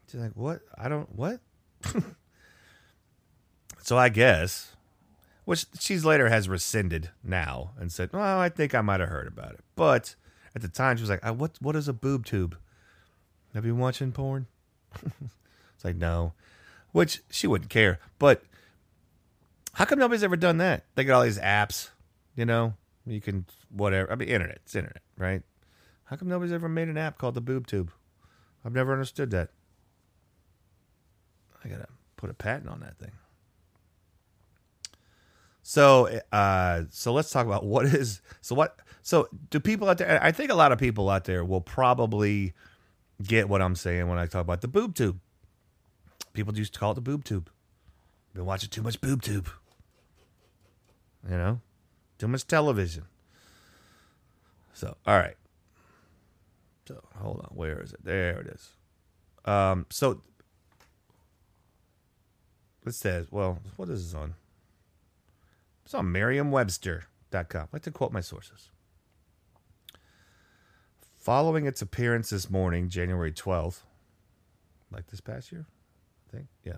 She's 0.09 0.19
like, 0.19 0.35
What? 0.35 0.61
I 0.77 0.89
don't, 0.89 1.15
what? 1.15 1.39
so 3.81 3.97
I 3.97 4.09
guess, 4.09 4.75
which 5.45 5.65
she's 5.79 6.05
later 6.05 6.29
has 6.29 6.49
rescinded 6.49 7.11
now 7.23 7.71
and 7.79 7.91
said, 7.91 8.11
Well, 8.13 8.39
I 8.39 8.49
think 8.49 8.75
I 8.75 8.81
might 8.81 8.99
have 8.99 9.09
heard 9.09 9.27
about 9.27 9.53
it. 9.53 9.61
But 9.75 10.15
at 10.55 10.61
the 10.61 10.67
time, 10.67 10.97
she 10.97 11.03
was 11.03 11.09
like, 11.09 11.25
What, 11.25 11.57
what 11.61 11.75
is 11.75 11.87
a 11.87 11.93
boob 11.93 12.25
tube? 12.25 12.57
Have 13.53 13.65
you 13.65 13.73
been 13.73 13.81
watching 13.81 14.11
porn? 14.11 14.47
it's 15.03 15.83
like, 15.83 15.95
no. 15.95 16.33
Which 16.91 17.21
she 17.29 17.47
wouldn't 17.47 17.69
care. 17.69 17.99
But 18.19 18.43
how 19.79 19.85
come 19.85 19.97
nobody's 19.97 20.23
ever 20.23 20.35
done 20.35 20.57
that? 20.57 20.83
They 20.95 21.05
got 21.05 21.15
all 21.15 21.23
these 21.23 21.39
apps, 21.39 21.87
you 22.35 22.45
know? 22.45 22.73
You 23.05 23.21
can, 23.21 23.45
whatever. 23.69 24.11
I 24.11 24.15
mean, 24.15 24.27
internet. 24.27 24.59
It's 24.65 24.75
internet, 24.75 25.01
right? 25.17 25.41
How 26.03 26.17
come 26.17 26.27
nobody's 26.27 26.51
ever 26.51 26.67
made 26.67 26.89
an 26.89 26.97
app 26.97 27.17
called 27.17 27.33
the 27.33 27.39
Boob 27.39 27.65
Tube? 27.65 27.89
I've 28.65 28.73
never 28.73 28.91
understood 28.91 29.31
that. 29.31 29.51
I 31.63 31.69
gotta 31.69 31.87
put 32.17 32.29
a 32.29 32.33
patent 32.33 32.69
on 32.69 32.81
that 32.81 32.97
thing. 32.97 33.13
So, 35.63 36.09
uh, 36.33 36.83
so 36.89 37.13
let's 37.13 37.31
talk 37.31 37.45
about 37.45 37.65
what 37.65 37.85
is 37.85 38.21
so 38.41 38.55
what 38.55 38.79
so 39.01 39.29
do 39.49 39.61
people 39.61 39.87
out 39.87 39.97
there? 39.99 40.21
I 40.21 40.33
think 40.33 40.51
a 40.51 40.55
lot 40.55 40.73
of 40.73 40.77
people 40.77 41.09
out 41.09 41.23
there 41.23 41.45
will 41.45 41.61
probably 41.61 42.53
get 43.23 43.47
what 43.47 43.61
I'm 43.61 43.75
saying 43.75 44.09
when 44.09 44.19
I 44.19 44.25
talk 44.25 44.41
about 44.41 44.59
the 44.59 44.67
boob 44.67 44.93
tube. 44.93 45.21
People 46.33 46.57
used 46.57 46.73
to 46.73 46.79
call 46.81 46.91
it 46.91 46.95
the 46.95 47.01
boob 47.01 47.23
tube. 47.23 47.49
Been 48.33 48.45
watching 48.45 48.69
too 48.69 48.81
much 48.81 48.99
boob 48.99 49.21
tube. 49.21 49.49
You 51.27 51.37
know, 51.37 51.61
too 52.17 52.27
much 52.27 52.47
television. 52.47 53.05
So, 54.73 54.95
all 55.05 55.17
right. 55.17 55.35
So, 56.87 57.03
hold 57.17 57.39
on. 57.39 57.55
Where 57.55 57.81
is 57.81 57.93
it? 57.93 58.03
There 58.03 58.39
it 58.39 58.47
is. 58.47 58.69
Um, 59.45 59.85
so 59.89 60.21
it 62.85 62.93
says, 62.93 63.27
well, 63.31 63.59
what 63.75 63.89
is 63.89 64.11
this 64.11 64.19
on? 64.19 64.35
It's 65.85 65.93
on 65.93 66.11
merriam-webster.com. 66.11 67.61
I 67.61 67.67
like 67.73 67.81
to 67.83 67.91
quote 67.91 68.11
my 68.11 68.21
sources. 68.21 68.69
Following 71.17 71.65
its 71.65 71.81
appearance 71.81 72.29
this 72.29 72.49
morning, 72.49 72.89
January 72.89 73.31
12th, 73.31 73.81
like 74.91 75.07
this 75.07 75.21
past 75.21 75.51
year, 75.51 75.65
I 76.27 76.37
think, 76.37 76.47
yeah, 76.63 76.77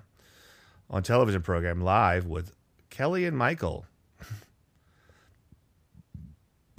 on 0.89 1.03
television 1.03 1.41
program 1.41 1.81
live 1.81 2.25
with 2.25 2.53
Kelly 2.89 3.25
and 3.25 3.37
Michael. 3.37 3.85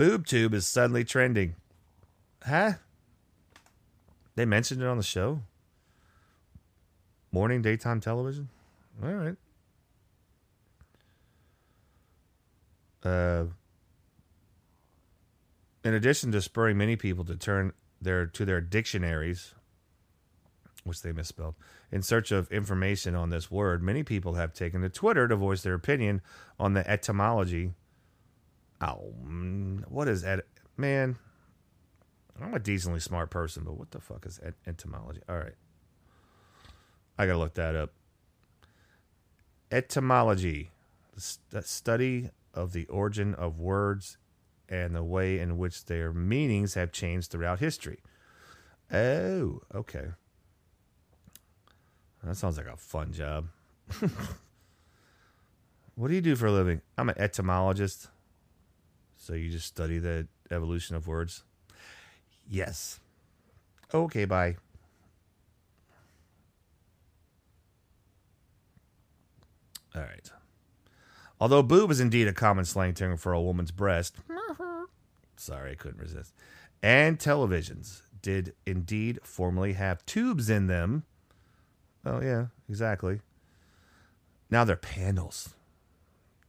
BoobTube 0.02 0.52
is 0.52 0.66
suddenly 0.66 1.04
trending. 1.04 1.54
Huh? 2.44 2.72
They 4.34 4.44
mentioned 4.44 4.82
it 4.82 4.88
on 4.88 4.96
the 4.96 5.04
show? 5.04 5.42
Morning 7.30 7.62
daytime 7.62 8.00
television? 8.00 8.48
All 9.00 9.12
right. 9.12 9.36
Uh, 13.04 13.44
in 15.84 15.94
addition 15.94 16.32
to 16.32 16.42
spurring 16.42 16.78
many 16.78 16.96
people 16.96 17.24
to 17.26 17.36
turn 17.36 17.72
their 18.00 18.26
to 18.26 18.44
their 18.44 18.60
dictionaries, 18.60 19.54
which 20.82 21.02
they 21.02 21.12
misspelled, 21.12 21.54
in 21.92 22.02
search 22.02 22.32
of 22.32 22.50
information 22.50 23.14
on 23.14 23.30
this 23.30 23.52
word, 23.52 23.84
many 23.84 24.02
people 24.02 24.34
have 24.34 24.52
taken 24.52 24.82
to 24.82 24.88
Twitter 24.88 25.28
to 25.28 25.36
voice 25.36 25.62
their 25.62 25.74
opinion 25.74 26.22
on 26.58 26.72
the 26.72 26.88
etymology. 26.90 27.74
Oh, 28.82 29.12
what 29.88 30.08
is 30.08 30.22
that? 30.22 30.44
man? 30.76 31.16
I'm 32.40 32.54
a 32.54 32.58
decently 32.58 33.00
smart 33.00 33.30
person, 33.30 33.62
but 33.64 33.76
what 33.78 33.90
the 33.92 34.00
fuck 34.00 34.26
is 34.26 34.40
et- 34.42 34.54
etymology? 34.66 35.20
All 35.28 35.36
right, 35.36 35.54
I 37.18 37.26
gotta 37.26 37.38
look 37.38 37.54
that 37.54 37.76
up. 37.76 37.92
Etymology, 39.70 40.70
the 41.50 41.62
study 41.62 42.30
of 42.52 42.72
the 42.72 42.86
origin 42.86 43.34
of 43.34 43.58
words 43.58 44.18
and 44.68 44.94
the 44.96 45.04
way 45.04 45.38
in 45.38 45.58
which 45.58 45.84
their 45.84 46.12
meanings 46.12 46.74
have 46.74 46.90
changed 46.92 47.30
throughout 47.30 47.60
history. 47.60 48.00
Oh, 48.92 49.60
okay. 49.74 50.08
That 52.24 52.36
sounds 52.36 52.56
like 52.56 52.66
a 52.66 52.76
fun 52.76 53.12
job. 53.12 53.48
what 55.94 56.08
do 56.08 56.14
you 56.14 56.20
do 56.20 56.36
for 56.36 56.46
a 56.46 56.52
living? 56.52 56.82
I'm 56.96 57.08
an 57.08 57.18
etymologist. 57.18 58.08
So 59.22 59.34
you 59.34 59.50
just 59.50 59.68
study 59.68 60.00
the 60.00 60.26
evolution 60.50 60.96
of 60.96 61.06
words? 61.06 61.44
Yes. 62.50 62.98
Okay, 63.94 64.24
bye. 64.24 64.56
All 69.94 70.02
right. 70.02 70.28
Although 71.40 71.62
boob 71.62 71.92
is 71.92 72.00
indeed 72.00 72.26
a 72.26 72.32
common 72.32 72.64
slang 72.64 72.94
term 72.94 73.16
for 73.16 73.32
a 73.32 73.40
woman's 73.40 73.70
breast, 73.70 74.16
mm-hmm. 74.28 74.84
sorry, 75.36 75.70
I 75.70 75.74
couldn't 75.76 76.00
resist, 76.00 76.34
and 76.82 77.16
televisions 77.16 78.02
did 78.22 78.54
indeed 78.66 79.20
formerly 79.22 79.74
have 79.74 80.04
tubes 80.04 80.50
in 80.50 80.66
them. 80.66 81.04
Oh, 82.04 82.20
yeah, 82.20 82.46
exactly. 82.68 83.20
Now 84.50 84.64
they're 84.64 84.74
panels, 84.74 85.54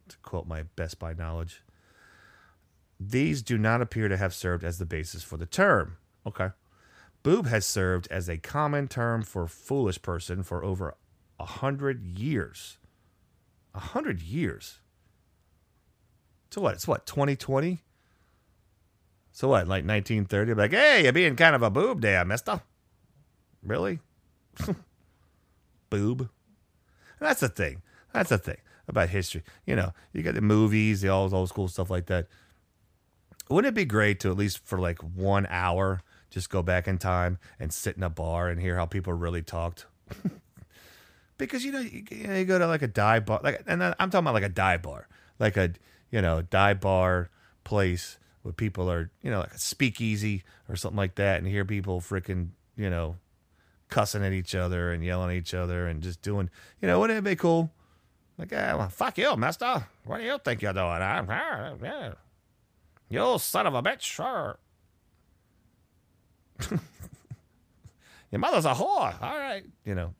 to 0.10 0.18
quote 0.24 0.48
my 0.48 0.64
Best 0.76 0.98
Buy 0.98 1.14
knowledge. 1.14 1.62
These 3.10 3.42
do 3.42 3.58
not 3.58 3.82
appear 3.82 4.08
to 4.08 4.18
have 4.18 4.34
served 4.34 4.63
as 4.63 4.78
the 4.78 4.86
basis 4.86 5.24
for 5.24 5.38
the 5.38 5.46
term. 5.46 5.98
Okay. 6.26 6.50
Boob 7.22 7.48
has 7.48 7.66
served 7.66 8.08
as 8.10 8.30
a 8.30 8.38
common 8.38 8.88
term 8.88 9.24
for 9.24 9.48
foolish 9.48 10.02
person 10.02 10.44
for 10.44 10.63
over 10.63 10.96
a 11.39 11.46
hundred 11.46 12.04
years. 12.04 12.78
A 13.74 13.80
hundred 13.80 14.22
years. 14.22 14.80
So 16.52 16.62
what? 16.62 16.76
It's 16.76 16.88
what, 16.88 17.06
2020? 17.06 17.82
So 19.32 19.48
what, 19.50 19.68
like 19.68 19.86
1930? 19.86 20.54
Like, 20.54 20.72
hey, 20.72 21.04
you're 21.04 21.12
being 21.12 21.36
kind 21.36 21.56
of 21.56 21.63
a 21.63 21.70
boob 21.70 22.02
there, 22.02 22.24
mister. 22.24 22.62
Really? 23.63 24.00
boob. 25.89 26.30
That's 27.20 27.39
the 27.39 27.50
thing. 27.50 27.82
That's 28.13 28.30
the 28.30 28.38
thing 28.38 28.58
about 28.88 29.10
history. 29.10 29.44
You 29.66 29.76
know, 29.76 29.94
you 30.12 30.22
got 30.22 30.36
the 30.36 30.42
movies, 30.42 31.02
the 31.02 31.10
old, 31.10 31.34
old 31.34 31.50
school 31.50 31.68
stuff 31.68 31.89
like 31.89 32.06
that. 32.08 32.28
Wouldn't 33.54 33.72
it 33.72 33.76
be 33.76 33.86
great 33.86 34.20
to 34.22 34.32
at 34.32 34.38
least 34.38 34.66
for 34.66 34.80
like 34.80 34.98
one 35.00 35.46
hour 35.48 36.02
just 36.32 36.50
go 36.50 36.63
back 36.63 36.88
in 36.88 36.98
time 36.98 37.38
and 37.60 37.72
sit 37.72 37.96
in 37.96 38.02
a 38.02 38.10
bar 38.10 38.50
and 38.50 38.60
hear 38.60 38.78
how 38.78 38.88
people 38.88 39.13
really 39.13 39.44
talked? 39.44 39.86
because 41.38 41.63
you 41.63 41.72
know 41.72 41.80
you, 41.80 42.04
you, 42.10 42.46
go 42.46 42.58
to 42.58 42.66
like 42.66 42.82
a 42.82 42.88
dive 42.88 43.28
bar, 43.28 43.42
like, 43.44 43.62
and 43.68 43.84
I'm 43.84 44.10
talking 44.10 44.22
about 44.22 44.34
like 44.34 44.44
a 44.44 44.50
dive 44.50 44.82
bar, 44.82 45.08
like 45.38 45.56
a 45.56 45.72
you 46.10 46.20
know 46.20 46.42
dive 46.42 46.82
bar 46.82 47.30
place 47.63 48.18
where 48.42 48.54
people 48.54 48.89
are 48.89 49.12
you 49.22 49.30
know 49.30 49.42
like 49.42 49.54
a 49.54 49.60
speakeasy 49.60 50.44
or 50.68 50.76
something 50.76 50.98
like 50.98 51.13
that, 51.16 51.38
and 51.38 51.48
hear 51.48 51.63
people 51.63 52.02
freaking 52.02 52.50
you 52.76 52.89
know 52.89 53.18
cussing 53.89 54.26
at 54.26 54.34
each 54.34 54.56
other 54.56 54.92
and 54.92 55.04
yelling 55.04 55.30
at 55.30 55.38
each 55.38 55.54
other 55.54 55.86
and 55.88 56.02
just 56.02 56.24
doing 56.24 56.50
you 56.82 56.88
know 56.88 57.00
wouldn't 57.00 57.20
it 57.20 57.24
be 57.24 57.36
cool? 57.36 57.70
Like, 58.36 58.50
yeah, 58.50 58.74
well, 58.74 58.89
fuck 58.89 59.16
you, 59.20 59.38
mister. 59.38 59.86
What 60.06 60.18
do 60.18 60.24
you 60.24 60.39
think 60.44 60.63
you're 60.63 60.74
doing? 60.74 60.88
I'm. 60.88 61.30
You 63.13 63.38
son 63.38 63.67
of 63.67 63.76
a 63.76 63.84
bitch. 63.84 64.02
Sure. 64.02 64.58
Your 68.32 68.39
mother's 68.39 68.65
a 68.65 68.73
whore. 68.73 69.21
All 69.21 69.38
right. 69.38 69.63
You 69.86 69.93
know. 69.93 70.15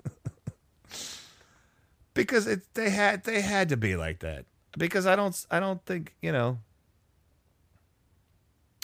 because 2.14 2.46
it 2.46 2.62
they 2.74 2.90
had 2.90 3.24
they 3.24 3.40
had 3.40 3.70
to 3.70 3.76
be 3.76 3.96
like 3.96 4.20
that. 4.20 4.44
Because 4.78 5.04
I 5.04 5.16
don't 5.16 5.44
I 5.50 5.58
don't 5.58 5.84
think, 5.84 6.14
you 6.22 6.30
know. 6.30 6.60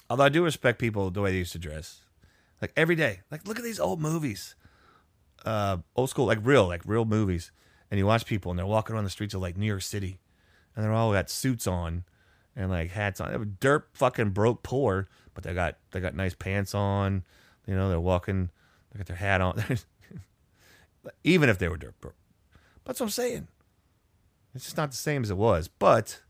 Although 0.08 0.24
I 0.24 0.30
do 0.30 0.42
respect 0.42 0.80
people 0.80 1.12
the 1.12 1.20
way 1.20 1.30
they 1.30 1.38
used 1.38 1.52
to 1.52 1.60
dress. 1.60 2.00
Like 2.60 2.72
every 2.76 2.96
day. 2.96 3.20
Like 3.30 3.46
look 3.46 3.56
at 3.56 3.64
these 3.64 3.78
old 3.78 4.00
movies. 4.00 4.56
Uh 5.44 5.76
old 5.94 6.10
school, 6.10 6.26
like 6.26 6.40
real, 6.42 6.66
like 6.66 6.82
real 6.84 7.04
movies. 7.04 7.52
And 7.88 7.98
you 7.98 8.06
watch 8.06 8.26
people 8.26 8.50
and 8.50 8.58
they're 8.58 8.66
walking 8.66 8.96
around 8.96 9.04
the 9.04 9.10
streets 9.10 9.32
of 9.32 9.40
like 9.40 9.56
New 9.56 9.66
York 9.66 9.82
City 9.82 10.18
and 10.74 10.85
they're 10.85 10.92
all 10.92 11.12
got 11.12 11.30
suits 11.30 11.66
on 11.66 12.04
and 12.56 12.70
like 12.70 12.90
hats 12.90 13.20
on. 13.20 13.33
They 13.33 13.44
dirt 13.61 13.88
fucking 13.92 14.30
broke 14.30 14.62
poor, 14.62 15.09
but 15.35 15.44
they 15.44 15.54
got 15.54 15.76
they 15.90 16.00
got 16.00 16.14
nice 16.14 16.35
pants 16.35 16.74
on. 16.74 17.24
You 17.66 17.74
know, 17.74 17.88
they're 17.88 18.00
walking, 18.00 18.50
they 18.92 18.98
got 18.98 19.06
their 19.06 19.16
hat 19.16 19.40
on. 19.40 19.62
Even 21.24 21.48
if 21.48 21.59
they 21.59 21.68
were 21.68 21.76
dirt 21.76 21.98
broke. 22.00 22.14
That's 22.85 23.00
what 23.00 23.06
I'm 23.06 23.11
saying. 23.11 23.48
It's 24.54 24.64
just 24.64 24.76
not 24.76 24.90
the 24.90 24.96
same 24.96 25.22
as 25.22 25.30
it 25.30 25.37
was. 25.37 25.68
But 25.68 26.20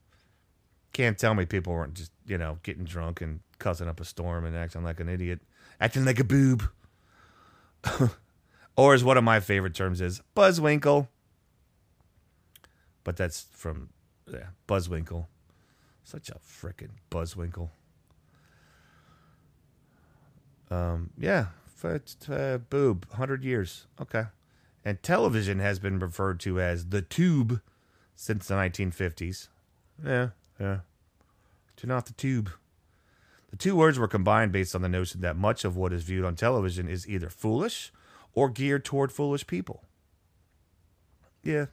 can't 0.93 1.19
tell 1.19 1.35
me 1.35 1.47
people 1.47 1.73
weren't 1.73 1.95
just, 1.95 2.13
you 2.27 2.39
know, 2.39 2.59
getting 2.63 2.85
drunk 2.85 3.21
and 3.21 3.41
cussing 3.59 3.89
up 3.89 4.01
a 4.01 4.05
storm 4.05 4.45
and 4.45 4.57
acting 4.57 4.85
like 4.85 5.01
an 5.01 5.09
idiot. 5.09 5.41
Acting 5.81 6.05
like 6.05 6.21
a 6.21 6.25
boob. 6.25 6.65
or 8.77 8.95
as 8.95 9.03
one 9.03 9.17
of 9.17 9.25
my 9.25 9.41
favorite 9.41 9.75
terms 9.75 10.01
is, 10.01 10.21
buzzwinkle. 10.37 11.09
But 13.03 13.17
that's 13.17 13.47
from 13.53 13.89
yeah, 14.33 14.49
Buzzwinkle. 14.69 15.27
Such 16.05 16.31
a 16.31 16.35
frickin' 16.35 16.91
Buzzwinkle. 17.11 17.71
Um, 20.71 21.11
yeah, 21.19 21.47
uh, 22.29 22.59
boob, 22.59 23.07
100 23.11 23.45
years. 23.45 23.87
Okay. 24.01 24.25
And 24.85 25.03
television 25.03 25.59
has 25.59 25.79
been 25.79 25.99
referred 25.99 26.41
to 26.41 26.61
as 26.61 26.87
the 26.87 27.03
tube 27.03 27.61
since 28.15 28.49
the 28.49 28.55
1950s. 28.55 29.49
Yeah, 30.05 30.29
yeah. 30.59 30.81
Turn 31.77 31.91
off 31.91 32.07
the 32.07 32.13
tube. 32.13 32.51
The 33.51 33.57
two 33.57 33.75
words 33.75 33.99
were 33.99 34.09
combined 34.09 34.53
based 34.53 34.75
on 34.75 34.83
the 34.83 34.89
notion 34.89 35.21
that 35.23 35.37
much 35.37 35.65
of 35.65 35.77
what 35.77 35.93
is 35.93 36.05
viewed 36.05 36.25
on 36.25 36.37
television 36.37 36.89
is 36.89 37.09
either 37.09 37.29
foolish 37.29 37.93
or 38.33 38.49
geared 38.49 38.85
toward 38.85 39.13
foolish 39.13 39.47
people. 39.47 39.85
Yeah. 41.43 41.67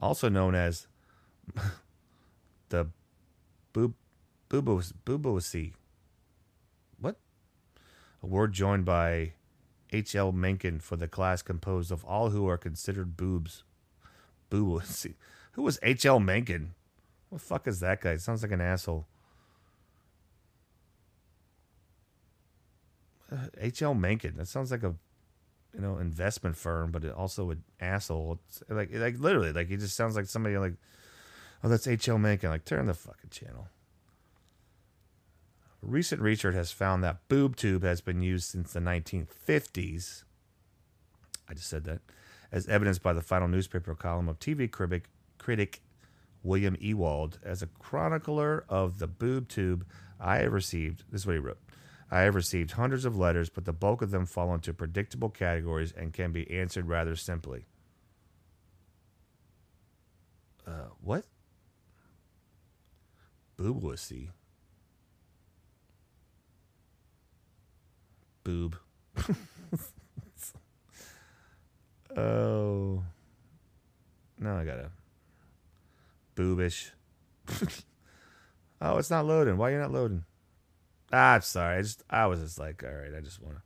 Also 0.00 0.28
known 0.28 0.54
as 0.54 0.86
the 2.68 2.88
boob 3.72 3.94
booboisie. 4.48 5.72
What? 7.00 7.16
A 8.22 8.26
word 8.26 8.52
joined 8.52 8.84
by 8.84 9.32
H. 9.92 10.14
L. 10.14 10.32
Mencken 10.32 10.80
for 10.80 10.96
the 10.96 11.08
class 11.08 11.42
composed 11.42 11.90
of 11.90 12.04
all 12.04 12.30
who 12.30 12.46
are 12.46 12.58
considered 12.58 13.16
boobs. 13.16 13.64
Booboisie. 14.50 15.14
Who 15.52 15.62
was 15.62 15.78
H. 15.82 16.06
L. 16.06 16.20
Mencken? 16.20 16.74
What 17.28 17.40
the 17.40 17.46
fuck 17.46 17.66
is 17.66 17.80
that 17.80 18.00
guy? 18.00 18.16
sounds 18.16 18.42
like 18.42 18.52
an 18.52 18.60
asshole. 18.60 19.06
Uh, 23.30 23.46
H. 23.58 23.80
L. 23.82 23.94
Mencken. 23.94 24.36
That 24.36 24.48
sounds 24.48 24.70
like 24.70 24.82
a 24.82 24.94
you 25.74 25.80
know 25.80 25.98
investment 25.98 26.56
firm, 26.56 26.90
but 26.90 27.04
it 27.04 27.12
also 27.12 27.50
an 27.50 27.64
asshole. 27.80 28.38
It's 28.48 28.62
like 28.68 28.90
like 28.92 29.18
literally, 29.18 29.52
like 29.52 29.68
he 29.68 29.76
just 29.76 29.96
sounds 29.96 30.16
like 30.16 30.26
somebody 30.26 30.58
like, 30.58 30.74
oh, 31.62 31.68
that's 31.68 31.86
H. 31.86 32.08
L. 32.08 32.18
Mencken. 32.18 32.50
Like 32.50 32.64
turn 32.64 32.86
the 32.86 32.94
fucking 32.94 33.30
channel. 33.30 33.68
Recent 35.80 36.20
research 36.20 36.54
has 36.54 36.70
found 36.70 37.02
that 37.02 37.28
boob 37.28 37.56
tube 37.56 37.82
has 37.82 38.00
been 38.00 38.22
used 38.22 38.44
since 38.48 38.72
the 38.72 38.80
1950s. 38.80 40.22
I 41.48 41.54
just 41.54 41.68
said 41.68 41.84
that, 41.84 42.00
as 42.52 42.68
evidenced 42.68 43.02
by 43.02 43.12
the 43.12 43.20
final 43.20 43.48
newspaper 43.48 43.94
column 43.94 44.28
of 44.28 44.38
TV 44.38 44.70
critic, 44.70 45.08
critic 45.38 45.82
William 46.42 46.76
Ewald. 46.80 47.38
As 47.42 47.62
a 47.62 47.66
chronicler 47.66 48.64
of 48.68 48.98
the 48.98 49.06
boob 49.06 49.48
tube, 49.48 49.84
I 50.20 50.38
have 50.38 50.52
received, 50.52 51.04
this 51.10 51.22
is 51.22 51.26
what 51.26 51.34
he 51.34 51.38
wrote. 51.38 51.58
I 52.10 52.20
have 52.20 52.34
received 52.34 52.72
hundreds 52.72 53.04
of 53.04 53.16
letters, 53.16 53.48
but 53.48 53.64
the 53.64 53.72
bulk 53.72 54.02
of 54.02 54.10
them 54.10 54.26
fall 54.26 54.54
into 54.54 54.74
predictable 54.74 55.30
categories 55.30 55.92
and 55.92 56.12
can 56.12 56.30
be 56.30 56.50
answered 56.50 56.86
rather 56.86 57.16
simply. 57.16 57.66
Uh, 60.66 60.90
what? 61.00 61.24
Booblussy. 63.62 64.30
Boob. 68.42 68.76
oh. 72.16 73.04
Now 74.40 74.58
I 74.58 74.64
gotta. 74.64 74.90
Boobish. 76.34 76.90
oh, 78.80 78.98
it's 78.98 79.10
not 79.10 79.26
loading. 79.26 79.56
Why 79.56 79.68
are 79.68 79.72
you 79.74 79.78
not 79.78 79.92
loading? 79.92 80.24
Ah, 81.12 81.34
I'm 81.34 81.42
sorry. 81.42 81.78
I 81.78 81.82
just 81.82 82.02
I 82.10 82.26
was 82.26 82.40
just 82.40 82.58
like, 82.58 82.82
all 82.82 82.90
right, 82.90 83.14
I 83.16 83.20
just 83.20 83.40
want 83.40 83.58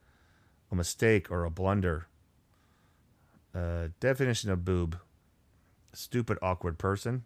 a 0.71 0.75
mistake 0.75 1.31
or 1.31 1.45
a 1.45 1.51
blunder. 1.51 2.07
Uh, 3.55 3.89
definition 4.01 4.51
of 4.51 4.63
boob: 4.63 4.99
stupid, 5.95 6.37
awkward 6.43 6.77
person. 6.77 7.25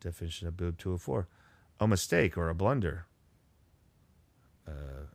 Definition 0.00 0.48
of 0.48 0.56
boob 0.56 0.78
204: 0.78 1.28
a 1.80 1.88
mistake 1.88 2.36
or 2.36 2.48
a 2.48 2.54
blunder. 2.54 3.06
Uh, 4.66 5.06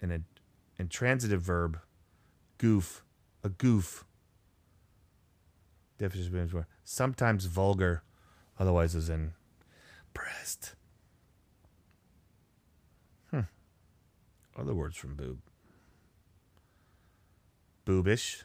an 0.00 0.24
intransitive 0.78 1.42
verb: 1.42 1.78
goof, 2.58 3.04
a 3.42 3.48
goof. 3.48 4.04
Definition 5.98 6.38
of 6.38 6.52
boob: 6.52 6.66
sometimes 6.84 7.46
vulgar, 7.46 8.02
otherwise 8.58 8.94
as 8.94 9.08
in 9.08 9.32
breast. 10.14 10.74
Other 14.58 14.74
words 14.74 14.96
from 14.96 15.14
boob. 15.14 15.38
Boobish. 17.86 18.42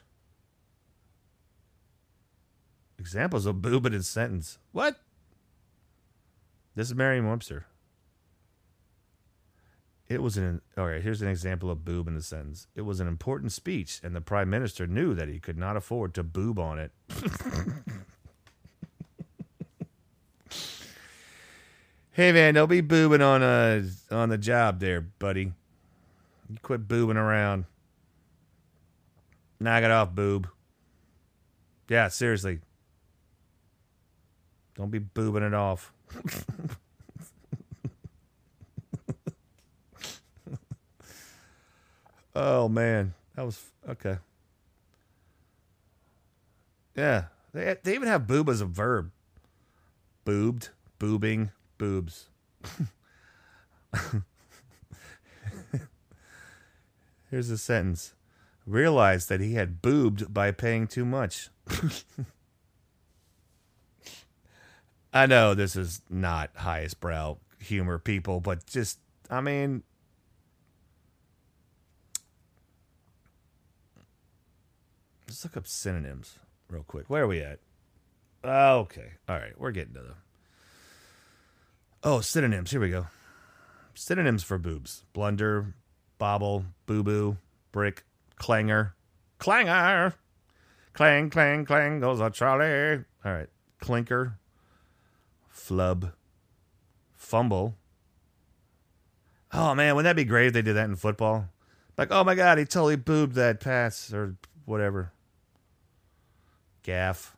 Examples 2.98 3.46
of 3.46 3.60
boob 3.60 3.84
in 3.86 3.94
a 3.94 4.02
sentence. 4.02 4.58
What? 4.70 5.00
This 6.74 6.88
is 6.88 6.94
Merriam 6.94 7.28
Webster. 7.28 7.66
It 10.08 10.20
was 10.22 10.36
an 10.36 10.60
all 10.76 10.86
right. 10.86 11.00
Here's 11.00 11.22
an 11.22 11.28
example 11.28 11.70
of 11.70 11.84
boob 11.84 12.08
in 12.08 12.14
the 12.14 12.22
sentence. 12.22 12.66
It 12.74 12.82
was 12.82 12.98
an 13.00 13.06
important 13.08 13.52
speech, 13.52 14.00
and 14.02 14.14
the 14.14 14.20
prime 14.20 14.50
minister 14.50 14.86
knew 14.86 15.14
that 15.14 15.28
he 15.28 15.38
could 15.38 15.56
not 15.56 15.76
afford 15.76 16.12
to 16.14 16.22
boob 16.22 16.58
on 16.58 16.78
it. 16.78 16.92
hey 22.12 22.32
man, 22.32 22.54
don't 22.54 22.68
be 22.68 22.82
boobing 22.82 23.24
on 23.24 23.42
uh 23.42 23.82
on 24.10 24.28
the 24.28 24.38
job 24.38 24.80
there, 24.80 25.00
buddy. 25.00 25.52
You 26.50 26.58
quit 26.60 26.86
boobing 26.86 27.16
around. 27.16 27.64
Knock 29.58 29.84
it 29.84 29.90
off, 29.90 30.10
boob. 30.14 30.48
Yeah, 31.88 32.08
seriously. 32.08 32.58
Don't 34.76 34.90
be 34.90 34.98
boobing 34.98 35.46
it 35.46 35.54
off. 35.54 35.92
oh 42.34 42.68
man, 42.68 43.14
that 43.36 43.44
was 43.44 43.62
okay. 43.88 44.18
Yeah, 46.96 47.24
they 47.52 47.76
they 47.82 47.94
even 47.94 48.08
have 48.08 48.26
boob 48.26 48.48
as 48.48 48.60
a 48.60 48.66
verb. 48.66 49.10
Boobed, 50.24 50.70
boobing, 50.98 51.50
boobs. 51.78 52.26
Here's 57.30 57.50
a 57.50 57.58
sentence. 57.58 58.14
Realized 58.66 59.28
that 59.28 59.40
he 59.40 59.54
had 59.54 59.82
boobed 59.82 60.32
by 60.32 60.50
paying 60.50 60.86
too 60.86 61.04
much. 61.04 61.50
I 65.14 65.26
know 65.26 65.54
this 65.54 65.76
is 65.76 66.02
not 66.10 66.50
highest 66.56 66.98
brow 66.98 67.38
humor, 67.60 68.00
people, 68.00 68.40
but 68.40 68.66
just, 68.66 68.98
I 69.30 69.40
mean, 69.40 69.84
let's 75.28 75.44
look 75.44 75.56
up 75.56 75.68
synonyms 75.68 76.38
real 76.68 76.82
quick. 76.82 77.08
Where 77.08 77.22
are 77.22 77.28
we 77.28 77.40
at? 77.40 77.60
Okay. 78.44 79.12
All 79.28 79.36
right. 79.36 79.58
We're 79.58 79.70
getting 79.70 79.94
to 79.94 80.00
them. 80.00 80.16
Oh, 82.02 82.20
synonyms. 82.20 82.72
Here 82.72 82.80
we 82.80 82.90
go. 82.90 83.06
Synonyms 83.94 84.42
for 84.42 84.58
boobs 84.58 85.04
blunder, 85.12 85.74
bobble, 86.18 86.64
boo 86.86 87.04
boo, 87.04 87.36
brick, 87.70 88.02
clanger, 88.36 88.94
clanger, 89.38 90.14
clang, 90.92 91.30
clang, 91.30 91.64
clang 91.64 92.00
goes 92.00 92.20
a 92.20 92.28
Charlie. 92.30 93.04
All 93.24 93.32
right, 93.32 93.48
clinker, 93.80 94.38
flub, 95.54 96.12
fumble. 97.14 97.76
Oh 99.52 99.74
man, 99.74 99.94
wouldn't 99.94 100.10
that 100.10 100.20
be 100.20 100.24
great 100.24 100.48
if 100.48 100.52
they 100.52 100.62
did 100.62 100.76
that 100.76 100.88
in 100.88 100.96
football? 100.96 101.48
Like, 101.96 102.08
oh 102.10 102.24
my 102.24 102.34
god, 102.34 102.58
he 102.58 102.64
totally 102.64 102.96
boobed 102.96 103.34
that 103.36 103.60
pass 103.60 104.12
or 104.12 104.36
whatever. 104.64 105.12
Gaffe, 106.84 107.30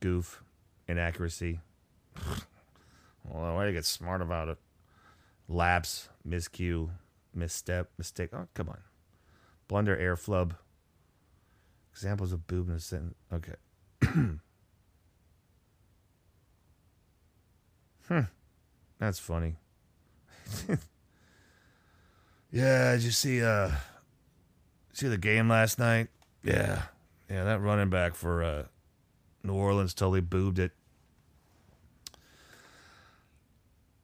goof, 0.00 0.42
inaccuracy. 0.86 1.60
well, 3.24 3.56
why 3.56 3.64
do 3.64 3.68
you 3.68 3.76
get 3.76 3.84
smart 3.84 4.22
about 4.22 4.48
it? 4.48 4.58
Lapse, 5.48 6.08
miscue, 6.26 6.90
misstep, 7.34 7.90
mistake. 7.98 8.30
Oh, 8.32 8.46
come 8.54 8.68
on. 8.68 8.78
Blunder, 9.66 9.96
air 9.96 10.16
flub. 10.16 10.54
Examples 11.92 12.32
of 12.32 12.46
boob 12.46 12.68
in 12.68 12.76
a 12.76 12.80
sentence. 12.80 13.16
Okay. 13.32 13.56
hmm. 18.08 18.20
That's 18.98 19.18
funny. 19.18 19.56
yeah, 22.50 22.92
did 22.92 23.02
you 23.02 23.10
see 23.10 23.42
uh 23.42 23.70
see 24.92 25.08
the 25.08 25.18
game 25.18 25.48
last 25.48 25.78
night? 25.78 26.08
Yeah. 26.42 26.82
Yeah, 27.30 27.44
that 27.44 27.60
running 27.60 27.90
back 27.90 28.14
for 28.14 28.42
uh 28.42 28.64
New 29.42 29.54
Orleans 29.54 29.94
totally 29.94 30.20
boobed 30.20 30.58
it. 30.58 30.72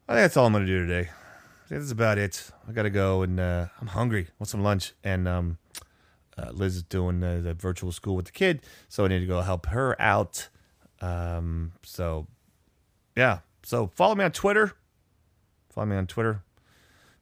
I 0.06 0.12
think 0.12 0.24
that's 0.24 0.36
all 0.36 0.46
I'm 0.46 0.52
gonna 0.52 0.66
do 0.66 0.86
today 0.86 1.10
that's 1.68 1.90
about 1.90 2.18
it. 2.18 2.50
I 2.68 2.72
gotta 2.72 2.90
go, 2.90 3.22
and 3.22 3.40
uh, 3.40 3.66
I'm 3.80 3.88
hungry. 3.88 4.28
Want 4.38 4.48
some 4.48 4.62
lunch? 4.62 4.92
And 5.02 5.26
um, 5.26 5.58
uh, 6.36 6.50
Liz 6.52 6.76
is 6.76 6.82
doing 6.82 7.22
uh, 7.22 7.40
the 7.42 7.54
virtual 7.54 7.92
school 7.92 8.16
with 8.16 8.26
the 8.26 8.32
kid, 8.32 8.62
so 8.88 9.04
I 9.04 9.08
need 9.08 9.20
to 9.20 9.26
go 9.26 9.40
help 9.40 9.66
her 9.66 10.00
out. 10.00 10.48
Um, 11.00 11.72
so 11.82 12.26
yeah. 13.16 13.40
So 13.64 13.88
follow 13.94 14.14
me 14.14 14.24
on 14.24 14.32
Twitter. 14.32 14.72
Follow 15.70 15.86
me 15.86 15.96
on 15.96 16.06
Twitter. 16.06 16.42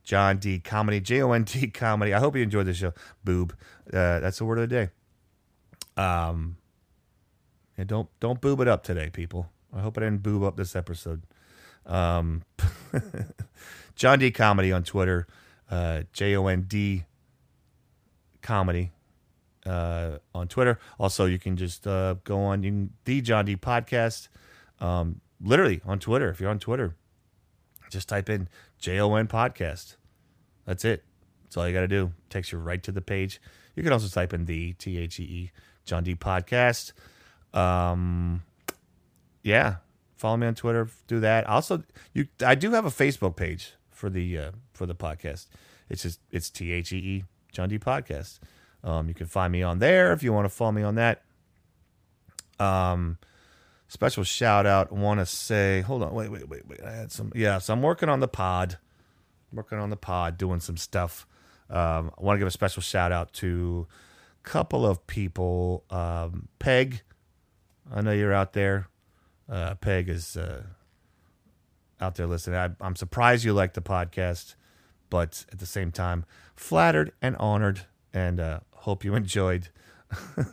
Jon 0.04 0.38
D 0.38 0.58
Comedy, 0.58 1.00
J 1.00 1.22
O 1.22 1.32
N 1.32 1.44
D 1.44 1.68
Comedy. 1.70 2.12
I 2.12 2.18
hope 2.18 2.36
you 2.36 2.42
enjoyed 2.42 2.66
the 2.66 2.74
show. 2.74 2.92
Boob. 3.24 3.54
Uh, 3.92 4.20
that's 4.20 4.38
the 4.38 4.44
word 4.44 4.58
of 4.58 4.68
the 4.68 4.74
day. 4.74 6.02
Um, 6.02 6.56
and 7.78 7.88
don't 7.88 8.08
don't 8.20 8.40
boob 8.40 8.60
it 8.60 8.68
up 8.68 8.82
today, 8.82 9.10
people. 9.10 9.50
I 9.74 9.80
hope 9.80 9.96
I 9.96 10.02
didn't 10.02 10.22
boob 10.22 10.42
up 10.42 10.56
this 10.56 10.76
episode. 10.76 11.22
Um, 11.86 12.42
Jon 13.94 14.18
D 14.18 14.30
Comedy 14.30 14.72
on 14.72 14.82
Twitter, 14.82 15.26
uh, 15.70 16.02
J 16.12 16.36
O 16.36 16.46
N 16.46 16.62
D 16.62 17.04
Comedy 18.42 18.90
uh, 19.64 20.18
on 20.34 20.48
Twitter. 20.48 20.78
Also, 20.98 21.26
you 21.26 21.38
can 21.38 21.56
just 21.56 21.86
uh, 21.86 22.16
go 22.24 22.40
on 22.40 22.62
you 22.62 22.70
can, 22.70 22.90
the 23.04 23.20
Jon 23.20 23.44
D 23.44 23.56
Podcast, 23.56 24.28
um, 24.80 25.20
literally 25.42 25.80
on 25.84 25.98
Twitter. 25.98 26.30
If 26.30 26.40
you're 26.40 26.50
on 26.50 26.58
Twitter, 26.58 26.96
just 27.90 28.08
type 28.08 28.28
in 28.28 28.48
J 28.78 29.00
O 29.00 29.14
N 29.14 29.26
Podcast. 29.26 29.96
That's 30.64 30.84
it. 30.84 31.04
That's 31.44 31.56
all 31.56 31.66
you 31.66 31.74
got 31.74 31.80
to 31.80 31.88
do. 31.88 32.12
Takes 32.30 32.52
you 32.52 32.58
right 32.58 32.82
to 32.82 32.92
the 32.92 33.02
page. 33.02 33.40
You 33.74 33.82
can 33.82 33.92
also 33.92 34.08
type 34.08 34.32
in 34.32 34.46
the 34.46 34.72
T 34.74 34.98
H 34.98 35.20
E 35.20 35.24
E 35.24 35.50
Jon 35.84 36.04
D 36.04 36.14
Podcast. 36.14 36.92
Um, 37.52 38.42
yeah, 39.42 39.76
follow 40.16 40.36
me 40.36 40.46
on 40.46 40.54
Twitter. 40.54 40.88
Do 41.06 41.20
that. 41.20 41.46
Also, 41.46 41.82
you 42.12 42.28
I 42.44 42.54
do 42.54 42.70
have 42.70 42.86
a 42.86 42.90
Facebook 42.90 43.36
page 43.36 43.74
for 43.90 44.08
the 44.08 44.38
uh, 44.38 44.50
for 44.72 44.86
the 44.86 44.94
podcast. 44.94 45.48
It's 45.88 46.02
just 46.02 46.20
it's 46.30 46.48
T 46.48 46.72
H 46.72 46.92
E 46.92 46.96
E 46.96 47.24
Jon 47.52 47.68
D 47.68 47.78
Podcast. 47.78 48.38
Um, 48.84 49.08
you 49.08 49.14
can 49.14 49.26
find 49.26 49.52
me 49.52 49.62
on 49.62 49.78
there 49.78 50.12
if 50.12 50.22
you 50.22 50.32
want 50.32 50.44
to 50.44 50.48
follow 50.48 50.72
me 50.72 50.82
on 50.82 50.96
that. 50.96 51.22
Um, 52.58 53.18
special 53.92 54.24
shout 54.24 54.66
out. 54.66 54.90
Want 54.90 55.20
to 55.20 55.26
say, 55.26 55.82
hold 55.82 56.02
on, 56.02 56.14
wait, 56.14 56.30
wait, 56.30 56.48
wait, 56.48 56.66
wait. 56.66 56.80
I 56.82 56.92
had 56.92 57.12
some. 57.12 57.30
Yeah, 57.34 57.58
so 57.58 57.72
I'm 57.74 57.82
working 57.82 58.08
on 58.08 58.20
the 58.20 58.28
pod. 58.28 58.78
working 59.52 59.78
on 59.78 59.90
the 59.90 59.96
pod, 59.96 60.38
doing 60.38 60.60
some 60.60 60.78
stuff. 60.78 61.26
Um, 61.68 62.10
I 62.18 62.22
want 62.22 62.36
to 62.36 62.38
give 62.38 62.48
a 62.48 62.52
special 62.52 62.82
shout 62.82 63.12
out 63.12 63.32
to 63.34 63.86
a 64.44 64.48
couple 64.48 64.86
of 64.86 65.06
people. 65.06 65.84
Um, 65.90 66.48
Peg, 66.58 67.02
I 67.92 68.00
know 68.00 68.12
you're 68.12 68.32
out 68.32 68.54
there. 68.54 68.88
Uh, 69.48 69.74
Peg 69.74 70.08
is 70.08 70.36
uh, 70.36 70.62
out 72.00 72.14
there 72.14 72.26
listening. 72.26 72.56
I, 72.56 72.70
I'm 72.80 72.96
surprised 72.96 73.44
you 73.44 73.52
like 73.52 73.74
the 73.74 73.82
podcast, 73.82 74.54
but 75.10 75.44
at 75.52 75.58
the 75.58 75.66
same 75.66 75.92
time, 75.92 76.24
flattered 76.56 77.12
and 77.20 77.36
honored, 77.36 77.82
and 78.14 78.40
uh, 78.40 78.60
hope 78.72 79.04
you 79.04 79.14
enjoyed 79.14 79.68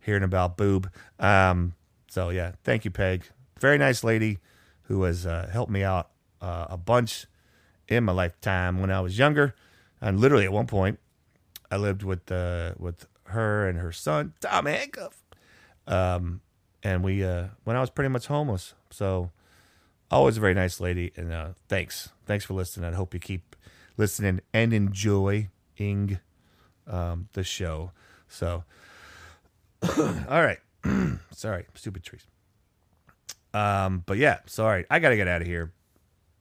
hearing 0.00 0.22
about 0.22 0.58
Boob. 0.58 0.90
Um, 1.18 1.74
so 2.12 2.28
yeah, 2.28 2.52
thank 2.62 2.84
you, 2.84 2.90
Peg. 2.90 3.24
Very 3.58 3.78
nice 3.78 4.04
lady 4.04 4.36
who 4.82 5.04
has 5.04 5.24
uh, 5.24 5.48
helped 5.50 5.72
me 5.72 5.82
out 5.82 6.10
uh, 6.42 6.66
a 6.68 6.76
bunch 6.76 7.24
in 7.88 8.04
my 8.04 8.12
lifetime 8.12 8.82
when 8.82 8.90
I 8.90 9.00
was 9.00 9.18
younger. 9.18 9.54
And 9.98 10.20
literally 10.20 10.44
at 10.44 10.52
one 10.52 10.66
point, 10.66 10.98
I 11.70 11.78
lived 11.78 12.02
with 12.02 12.30
uh, 12.30 12.74
with 12.78 13.06
her 13.28 13.66
and 13.66 13.78
her 13.78 13.92
son 13.92 14.34
Tom 14.42 14.66
Handcuff, 14.66 15.22
um, 15.86 16.42
and 16.82 17.02
we 17.02 17.24
uh, 17.24 17.46
when 17.64 17.76
I 17.76 17.80
was 17.80 17.88
pretty 17.88 18.10
much 18.10 18.26
homeless. 18.26 18.74
So 18.90 19.30
always 20.10 20.36
a 20.36 20.40
very 20.40 20.52
nice 20.52 20.80
lady, 20.80 21.12
and 21.16 21.32
uh, 21.32 21.48
thanks, 21.70 22.10
thanks 22.26 22.44
for 22.44 22.52
listening. 22.52 22.92
I 22.92 22.94
hope 22.94 23.14
you 23.14 23.20
keep 23.20 23.56
listening 23.96 24.42
and 24.52 24.74
enjoying 24.74 25.48
um, 26.86 27.28
the 27.32 27.42
show. 27.42 27.92
So, 28.28 28.64
all 29.98 30.42
right, 30.42 30.58
sorry, 31.30 31.66
stupid 31.74 32.02
trees. 32.02 32.26
Um, 33.54 34.02
but 34.06 34.18
yeah, 34.18 34.38
sorry, 34.46 34.86
I 34.90 34.98
gotta 34.98 35.16
get 35.16 35.28
out 35.28 35.42
of 35.42 35.46
here. 35.46 35.72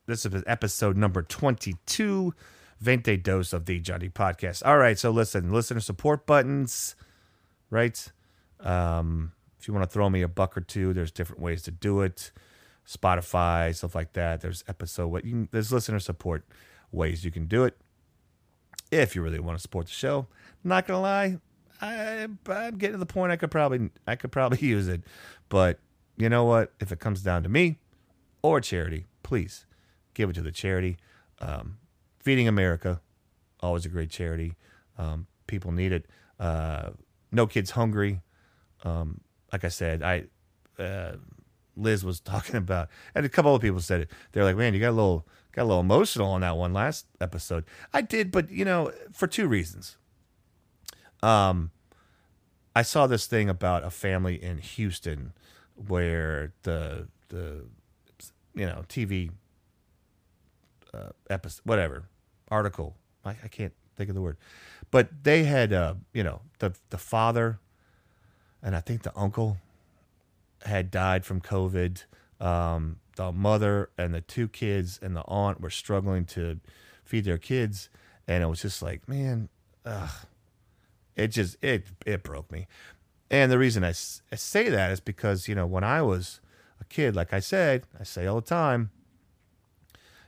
This 0.05 0.25
is 0.25 0.43
episode 0.47 0.97
number 0.97 1.21
twenty-two. 1.21 2.33
Veinte 2.81 3.21
dos 3.21 3.53
of 3.53 3.65
the 3.65 3.79
Jon 3.79 3.99
D 3.99 4.09
podcast. 4.09 4.65
All 4.65 4.77
right, 4.77 4.97
so 4.97 5.11
listen, 5.11 5.51
listener 5.51 5.79
support 5.79 6.25
buttons, 6.25 6.95
right? 7.69 8.11
Um, 8.59 9.33
if 9.59 9.67
you 9.67 9.73
want 9.73 9.87
to 9.87 9.93
throw 9.93 10.09
me 10.09 10.23
a 10.23 10.27
buck 10.27 10.57
or 10.57 10.61
two, 10.61 10.91
there's 10.91 11.11
different 11.11 11.41
ways 11.41 11.61
to 11.63 11.71
do 11.71 12.01
it. 12.01 12.31
Spotify, 12.87 13.75
stuff 13.75 13.93
like 13.93 14.13
that. 14.13 14.41
There's 14.41 14.63
episode 14.67 15.07
what 15.07 15.25
you 15.25 15.31
can, 15.31 15.49
there's 15.51 15.71
listener 15.71 15.99
support 15.99 16.43
ways 16.91 17.23
you 17.23 17.29
can 17.29 17.45
do 17.45 17.63
it. 17.63 17.77
If 18.89 19.15
you 19.15 19.21
really 19.21 19.39
want 19.39 19.57
to 19.57 19.61
support 19.61 19.85
the 19.85 19.91
show, 19.91 20.25
not 20.63 20.87
gonna 20.87 21.01
lie, 21.01 21.37
I, 21.81 22.27
I'm 22.47 22.77
getting 22.77 22.93
to 22.93 22.97
the 22.97 23.05
point 23.05 23.31
I 23.31 23.35
could 23.35 23.51
probably 23.51 23.89
I 24.07 24.15
could 24.15 24.31
probably 24.31 24.59
use 24.67 24.87
it, 24.87 25.01
but 25.49 25.79
you 26.17 26.29
know 26.29 26.43
what? 26.43 26.73
If 26.79 26.91
it 26.91 26.99
comes 26.99 27.21
down 27.21 27.43
to 27.43 27.49
me 27.49 27.79
or 28.41 28.61
charity, 28.61 29.07
please 29.23 29.65
give 30.13 30.29
it 30.29 30.33
to 30.33 30.41
the 30.41 30.51
charity. 30.51 30.97
Um, 31.39 31.77
Feeding 32.19 32.47
America, 32.47 33.01
always 33.61 33.85
a 33.85 33.89
great 33.89 34.11
charity. 34.11 34.53
Um, 34.97 35.25
people 35.47 35.71
need 35.71 35.91
it. 35.91 36.05
Uh, 36.39 36.91
no 37.31 37.47
kids 37.47 37.71
hungry. 37.71 38.21
Um, 38.83 39.21
like 39.51 39.63
I 39.63 39.69
said, 39.69 40.03
I 40.03 40.25
uh, 40.77 41.13
Liz 41.75 42.03
was 42.03 42.19
talking 42.33 42.55
about, 42.55 42.89
and 43.15 43.25
a 43.25 43.29
couple 43.29 43.55
of 43.55 43.61
people 43.61 43.79
said 43.79 44.01
it. 44.01 44.11
They're 44.31 44.43
like, 44.43 44.55
"Man, 44.57 44.73
you 44.73 44.79
got 44.79 44.89
a 44.89 44.91
little 44.91 45.27
got 45.51 45.63
a 45.63 45.65
little 45.65 45.81
emotional 45.81 46.29
on 46.29 46.41
that 46.41 46.57
one 46.57 46.73
last 46.73 47.07
episode." 47.19 47.65
I 47.93 48.01
did, 48.01 48.31
but 48.31 48.51
you 48.51 48.65
know, 48.65 48.91
for 49.11 49.27
two 49.27 49.47
reasons. 49.47 49.97
Um, 51.23 51.71
I 52.75 52.81
saw 52.83 53.07
this 53.07 53.25
thing 53.25 53.49
about 53.49 53.83
a 53.83 53.89
family 53.89 54.41
in 54.41 54.59
Houston 54.59 55.33
where 55.75 56.53
the 56.63 57.07
the 57.29 57.65
you 58.55 58.65
know 58.65 58.83
TV 58.87 59.31
uh, 60.93 61.09
episode 61.29 61.61
whatever 61.63 62.03
article 62.49 62.95
I, 63.23 63.31
I 63.43 63.47
can't 63.47 63.73
think 63.95 64.09
of 64.09 64.15
the 64.15 64.21
word, 64.21 64.37
but 64.89 65.23
they 65.23 65.43
had 65.43 65.73
uh, 65.73 65.95
you 66.13 66.23
know 66.23 66.41
the 66.59 66.73
the 66.89 66.97
father 66.97 67.59
and 68.63 68.75
I 68.75 68.79
think 68.79 69.03
the 69.03 69.17
uncle 69.17 69.57
had 70.65 70.91
died 70.91 71.25
from 71.25 71.41
COVID. 71.41 72.03
Um, 72.39 72.97
the 73.15 73.31
mother 73.31 73.89
and 73.97 74.13
the 74.13 74.21
two 74.21 74.47
kids 74.47 74.99
and 75.01 75.15
the 75.15 75.21
aunt 75.21 75.61
were 75.61 75.69
struggling 75.69 76.25
to 76.25 76.59
feed 77.03 77.25
their 77.25 77.37
kids, 77.37 77.89
and 78.27 78.43
it 78.43 78.47
was 78.47 78.61
just 78.61 78.81
like, 78.81 79.07
man, 79.07 79.49
ugh, 79.85 80.11
it 81.15 81.27
just 81.29 81.57
it 81.61 81.87
it 82.05 82.23
broke 82.23 82.51
me. 82.51 82.67
And 83.29 83.51
the 83.51 83.57
reason 83.57 83.83
I, 83.83 83.89
I 83.89 84.35
say 84.35 84.69
that 84.69 84.91
is 84.91 84.99
because 84.99 85.47
you 85.47 85.55
know 85.55 85.65
when 85.65 85.83
I 85.83 86.01
was 86.01 86.39
a 86.79 86.85
kid, 86.85 87.15
like 87.15 87.33
I 87.33 87.39
said, 87.39 87.83
I 87.99 88.03
say 88.03 88.25
all 88.25 88.35
the 88.35 88.41
time, 88.41 88.91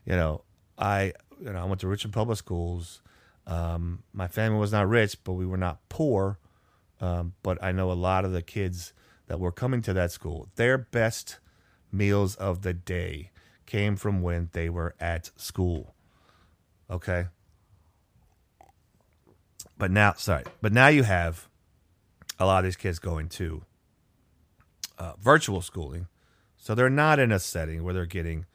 you 0.06 0.16
know, 0.16 0.44
I 0.78 1.14
you 1.40 1.52
know 1.52 1.60
I 1.60 1.66
went 1.66 1.82
to 1.82 1.88
Richmond 1.88 2.14
public 2.14 2.38
schools. 2.38 3.02
Um, 3.46 4.04
my 4.14 4.28
family 4.28 4.60
was 4.60 4.72
not 4.72 4.88
rich, 4.88 5.18
but 5.24 5.34
we 5.34 5.46
were 5.46 5.58
not 5.58 5.80
poor. 5.90 6.40
Um, 7.02 7.34
but 7.44 7.62
I 7.62 7.74
know 7.74 7.92
a 7.92 7.94
lot 7.94 8.24
of 8.24 8.32
the 8.32 8.42
kids 8.42 8.94
that 9.28 9.40
were 9.40 9.52
coming 9.52 9.82
to 9.82 9.94
that 9.94 10.12
school, 10.12 10.48
their 10.56 10.78
best 10.78 11.40
meals 11.92 12.36
of 12.36 12.62
the 12.62 12.74
day 12.74 13.32
came 13.66 13.96
from 13.96 14.22
when 14.22 14.50
they 14.54 14.70
were 14.70 14.96
at 15.00 15.32
school. 15.36 15.96
Okay. 16.90 17.28
But 19.84 19.92
now, 19.92 20.14
sorry, 20.14 20.46
but 20.62 20.72
now 20.72 20.88
you 20.88 21.04
have 21.04 21.50
a 22.40 22.46
lot 22.46 22.60
of 22.60 22.64
these 22.64 22.78
kids 22.78 23.00
going 23.00 23.28
to 23.28 23.64
uh, 24.98 25.12
virtual 25.20 25.62
schooling. 25.62 26.08
So 26.56 26.74
they're 26.74 26.90
not 26.90 27.20
in 27.20 27.34
a 27.34 27.40
setting 27.40 27.84
where 27.84 27.94
they're 27.94 28.06
getting 28.06 28.46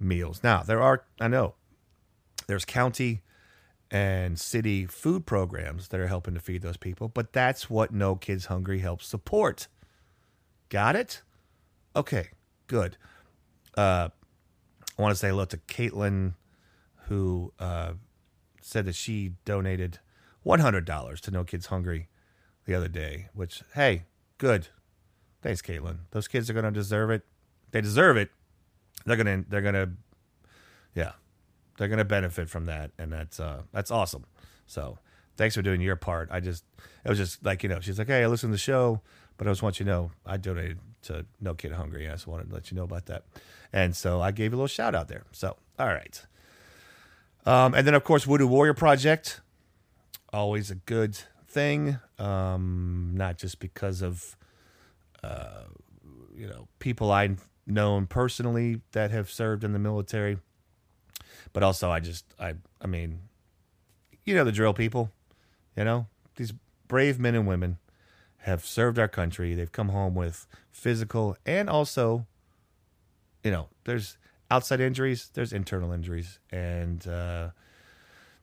meals. 0.00 0.40
Now, 0.42 0.64
there 0.64 0.82
are, 0.82 1.04
I 1.20 1.28
know, 1.28 1.54
there's 2.48 2.64
county 2.64 3.22
and 3.92 4.40
city 4.40 4.84
food 4.86 5.24
programs 5.24 5.86
that 5.86 6.00
are 6.00 6.08
helping 6.08 6.34
to 6.34 6.40
feed 6.40 6.62
those 6.62 6.78
people, 6.78 7.06
but 7.06 7.32
that's 7.32 7.70
what 7.70 7.94
No 7.94 8.16
Kids 8.16 8.46
Hungry 8.46 8.80
helps 8.80 9.06
support. 9.06 9.68
Got 10.68 10.96
it? 10.96 11.22
Okay, 11.94 12.30
good. 12.66 12.96
Uh, 13.76 14.08
I 14.98 15.00
want 15.00 15.12
to 15.12 15.16
say 15.16 15.28
hello 15.28 15.44
to 15.44 15.58
Caitlin, 15.58 16.34
who 17.06 17.52
uh, 17.60 17.92
said 18.60 18.86
that 18.86 18.96
she 18.96 19.34
donated 19.44 20.00
$100 20.44 21.20
to 21.20 21.30
No 21.30 21.44
Kids 21.44 21.66
Hungry 21.66 22.08
the 22.64 22.74
other 22.74 22.88
day, 22.88 23.28
which, 23.34 23.62
hey, 23.74 24.04
good. 24.38 24.68
Thanks, 25.42 25.62
Caitlin. 25.62 25.98
Those 26.10 26.28
kids 26.28 26.48
are 26.48 26.52
going 26.52 26.64
to 26.64 26.70
deserve 26.70 27.10
it. 27.10 27.22
They 27.72 27.80
deserve 27.80 28.16
it. 28.16 28.30
They're 29.04 29.16
going 29.16 29.42
to, 29.42 29.50
they're 29.50 29.62
going 29.62 29.74
to, 29.74 29.90
yeah, 30.94 31.12
they're 31.78 31.88
going 31.88 31.98
to 31.98 32.04
benefit 32.04 32.48
from 32.48 32.66
that. 32.66 32.92
And 32.98 33.12
that's, 33.12 33.40
uh, 33.40 33.62
that's 33.72 33.90
awesome. 33.90 34.24
So 34.66 34.98
thanks 35.36 35.56
for 35.56 35.62
doing 35.62 35.80
your 35.80 35.96
part. 35.96 36.28
I 36.30 36.40
just, 36.40 36.64
it 37.04 37.08
was 37.08 37.18
just 37.18 37.44
like, 37.44 37.62
you 37.62 37.68
know, 37.68 37.80
she's 37.80 37.98
like, 37.98 38.08
hey, 38.08 38.22
I 38.22 38.26
listen 38.26 38.50
to 38.50 38.52
the 38.52 38.58
show, 38.58 39.00
but 39.36 39.46
I 39.46 39.50
just 39.50 39.62
want 39.62 39.80
you 39.80 39.84
to 39.84 39.90
know 39.90 40.10
I 40.24 40.36
donated 40.36 40.78
to 41.02 41.26
No 41.40 41.54
Kid 41.54 41.72
Hungry. 41.72 42.08
I 42.08 42.12
just 42.12 42.26
wanted 42.26 42.48
to 42.48 42.54
let 42.54 42.70
you 42.70 42.76
know 42.76 42.84
about 42.84 43.06
that. 43.06 43.24
And 43.72 43.96
so 43.96 44.20
I 44.20 44.30
gave 44.30 44.52
a 44.52 44.56
little 44.56 44.68
shout 44.68 44.94
out 44.94 45.08
there. 45.08 45.24
So, 45.32 45.56
all 45.78 45.88
right. 45.88 46.24
Um, 47.44 47.74
and 47.74 47.86
then, 47.86 47.94
of 47.94 48.04
course, 48.04 48.26
Wounded 48.26 48.48
Warrior 48.48 48.74
Project. 48.74 49.40
Always 50.32 50.70
a 50.70 50.76
good 50.76 51.18
thing. 51.46 51.98
Um, 52.18 53.12
not 53.14 53.38
just 53.38 53.58
because 53.60 54.02
of, 54.02 54.36
uh, 55.22 55.64
you 56.34 56.46
know, 56.46 56.68
people 56.78 57.10
I've 57.10 57.46
known 57.66 58.06
personally 58.06 58.80
that 58.92 59.10
have 59.10 59.30
served 59.30 59.62
in 59.62 59.72
the 59.72 59.78
military, 59.78 60.38
but 61.52 61.62
also 61.62 61.90
I 61.90 62.00
just, 62.00 62.24
I, 62.40 62.54
I 62.80 62.86
mean, 62.86 63.20
you 64.24 64.34
know, 64.34 64.44
the 64.44 64.52
drill 64.52 64.74
people, 64.74 65.10
you 65.76 65.84
know, 65.84 66.06
these 66.36 66.52
brave 66.88 67.18
men 67.18 67.34
and 67.34 67.46
women 67.46 67.78
have 68.38 68.64
served 68.64 68.98
our 68.98 69.08
country. 69.08 69.54
They've 69.54 69.70
come 69.70 69.90
home 69.90 70.14
with 70.14 70.46
physical 70.70 71.36
and 71.44 71.68
also, 71.68 72.26
you 73.44 73.50
know, 73.50 73.68
there's 73.84 74.16
outside 74.50 74.80
injuries, 74.80 75.30
there's 75.34 75.52
internal 75.52 75.92
injuries, 75.92 76.38
and 76.50 77.06
uh, 77.06 77.50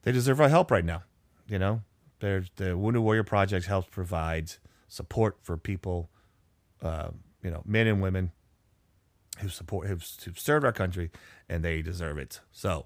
they 0.03 0.11
deserve 0.11 0.41
our 0.41 0.49
help 0.49 0.71
right 0.71 0.85
now. 0.85 1.03
You 1.49 1.57
know, 1.59 1.81
there's 2.19 2.49
the 2.55 2.77
Wounded 2.77 3.01
Warrior 3.01 3.23
Project 3.23 3.65
helps 3.65 3.87
provide 3.89 4.51
support 4.87 5.37
for 5.41 5.57
people, 5.57 6.09
uh, 6.81 7.09
you 7.43 7.49
know, 7.49 7.63
men 7.65 7.87
and 7.87 8.01
women 8.01 8.31
who 9.39 9.49
support 9.49 9.87
who've, 9.87 10.05
who've 10.23 10.39
served 10.39 10.65
our 10.65 10.71
country, 10.71 11.09
and 11.47 11.63
they 11.63 11.81
deserve 11.81 12.17
it. 12.17 12.41
So, 12.51 12.85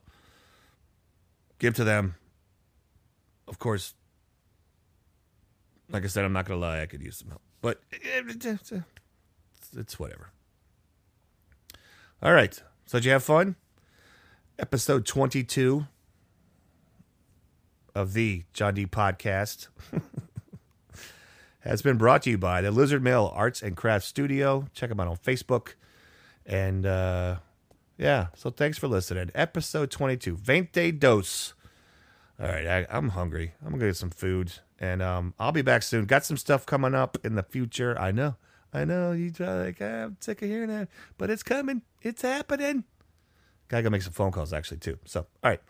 give 1.59 1.73
to 1.75 1.83
them. 1.83 2.15
Of 3.47 3.59
course, 3.59 3.95
like 5.89 6.03
I 6.05 6.07
said, 6.07 6.23
I'm 6.23 6.33
not 6.33 6.45
gonna 6.45 6.59
lie, 6.59 6.81
I 6.81 6.85
could 6.85 7.01
use 7.01 7.17
some 7.17 7.29
help, 7.29 7.41
but 7.61 7.81
it's, 7.91 9.75
it's 9.75 9.99
whatever. 9.99 10.31
All 12.21 12.33
right, 12.33 12.61
so 12.85 12.99
did 12.99 13.05
you 13.05 13.11
have 13.11 13.23
fun? 13.23 13.57
Episode 14.57 15.05
22 15.05 15.87
of 17.95 18.13
the 18.13 18.43
Jon 18.53 18.73
D 18.73 18.85
podcast 18.85 19.67
has 21.59 21.81
been 21.81 21.97
brought 21.97 22.23
to 22.23 22.31
you 22.31 22.37
by 22.37 22.61
the 22.61 22.71
Lizard 22.71 23.03
Mail 23.03 23.31
Arts 23.33 23.61
and 23.61 23.75
Crafts 23.77 24.07
Studio. 24.07 24.67
Check 24.73 24.89
them 24.89 24.99
out 24.99 25.07
on 25.07 25.17
Facebook 25.17 25.73
and 26.45 26.85
uh, 26.85 27.37
Yeah. 27.97 28.27
So 28.35 28.49
thanks 28.49 28.77
for 28.77 28.87
listening. 28.87 29.31
Episode 29.35 29.91
22, 29.91 30.35
Veinte 30.37 30.99
Dos. 30.99 31.53
All 32.39 32.47
right. 32.47 32.65
I, 32.67 32.87
I'm 32.89 33.09
hungry. 33.09 33.53
I'm 33.61 33.69
going 33.69 33.79
to 33.81 33.85
get 33.87 33.95
some 33.95 34.09
food. 34.09 34.53
And 34.79 35.01
um, 35.01 35.33
I'll 35.39 35.51
be 35.51 35.61
back 35.61 35.83
soon. 35.83 36.05
Got 36.05 36.25
some 36.25 36.35
stuff 36.35 36.65
coming 36.65 36.93
up 36.95 37.17
in 37.23 37.35
the 37.35 37.43
future. 37.43 37.97
I 37.97 38.11
know. 38.11 38.35
I 38.73 38.85
know. 38.85 39.11
You 39.11 39.31
try 39.31 39.65
like, 39.65 39.77
ah, 39.79 40.05
I'm 40.05 40.17
sick 40.19 40.41
of 40.41 40.49
hearing 40.49 40.69
that. 40.69 40.89
But 41.17 41.29
it's 41.29 41.43
coming. 41.43 41.83
It's 42.01 42.23
happening. 42.23 42.83
Gotta 43.69 43.83
go 43.83 43.89
make 43.91 44.01
some 44.01 44.13
phone 44.13 44.31
calls 44.31 44.51
actually 44.51 44.77
too. 44.77 44.97
So, 45.05 45.21
all 45.43 45.49
right. 45.51 45.61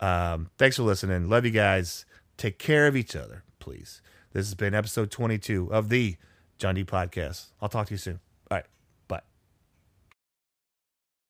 Um, 0.00 0.50
thanks 0.58 0.76
for 0.76 0.82
listening. 0.82 1.28
Love 1.28 1.44
you 1.44 1.50
guys. 1.50 2.04
Take 2.36 2.58
care 2.58 2.86
of 2.86 2.96
each 2.96 3.14
other, 3.14 3.44
please. 3.58 4.00
This 4.32 4.46
has 4.46 4.54
been 4.54 4.74
episode 4.74 5.10
22 5.10 5.72
of 5.72 5.88
the 5.88 6.16
Jon 6.58 6.74
D 6.74 6.84
Podcast. 6.84 7.48
I'll 7.60 7.68
talk 7.68 7.88
to 7.88 7.94
you 7.94 7.98
soon. 7.98 8.20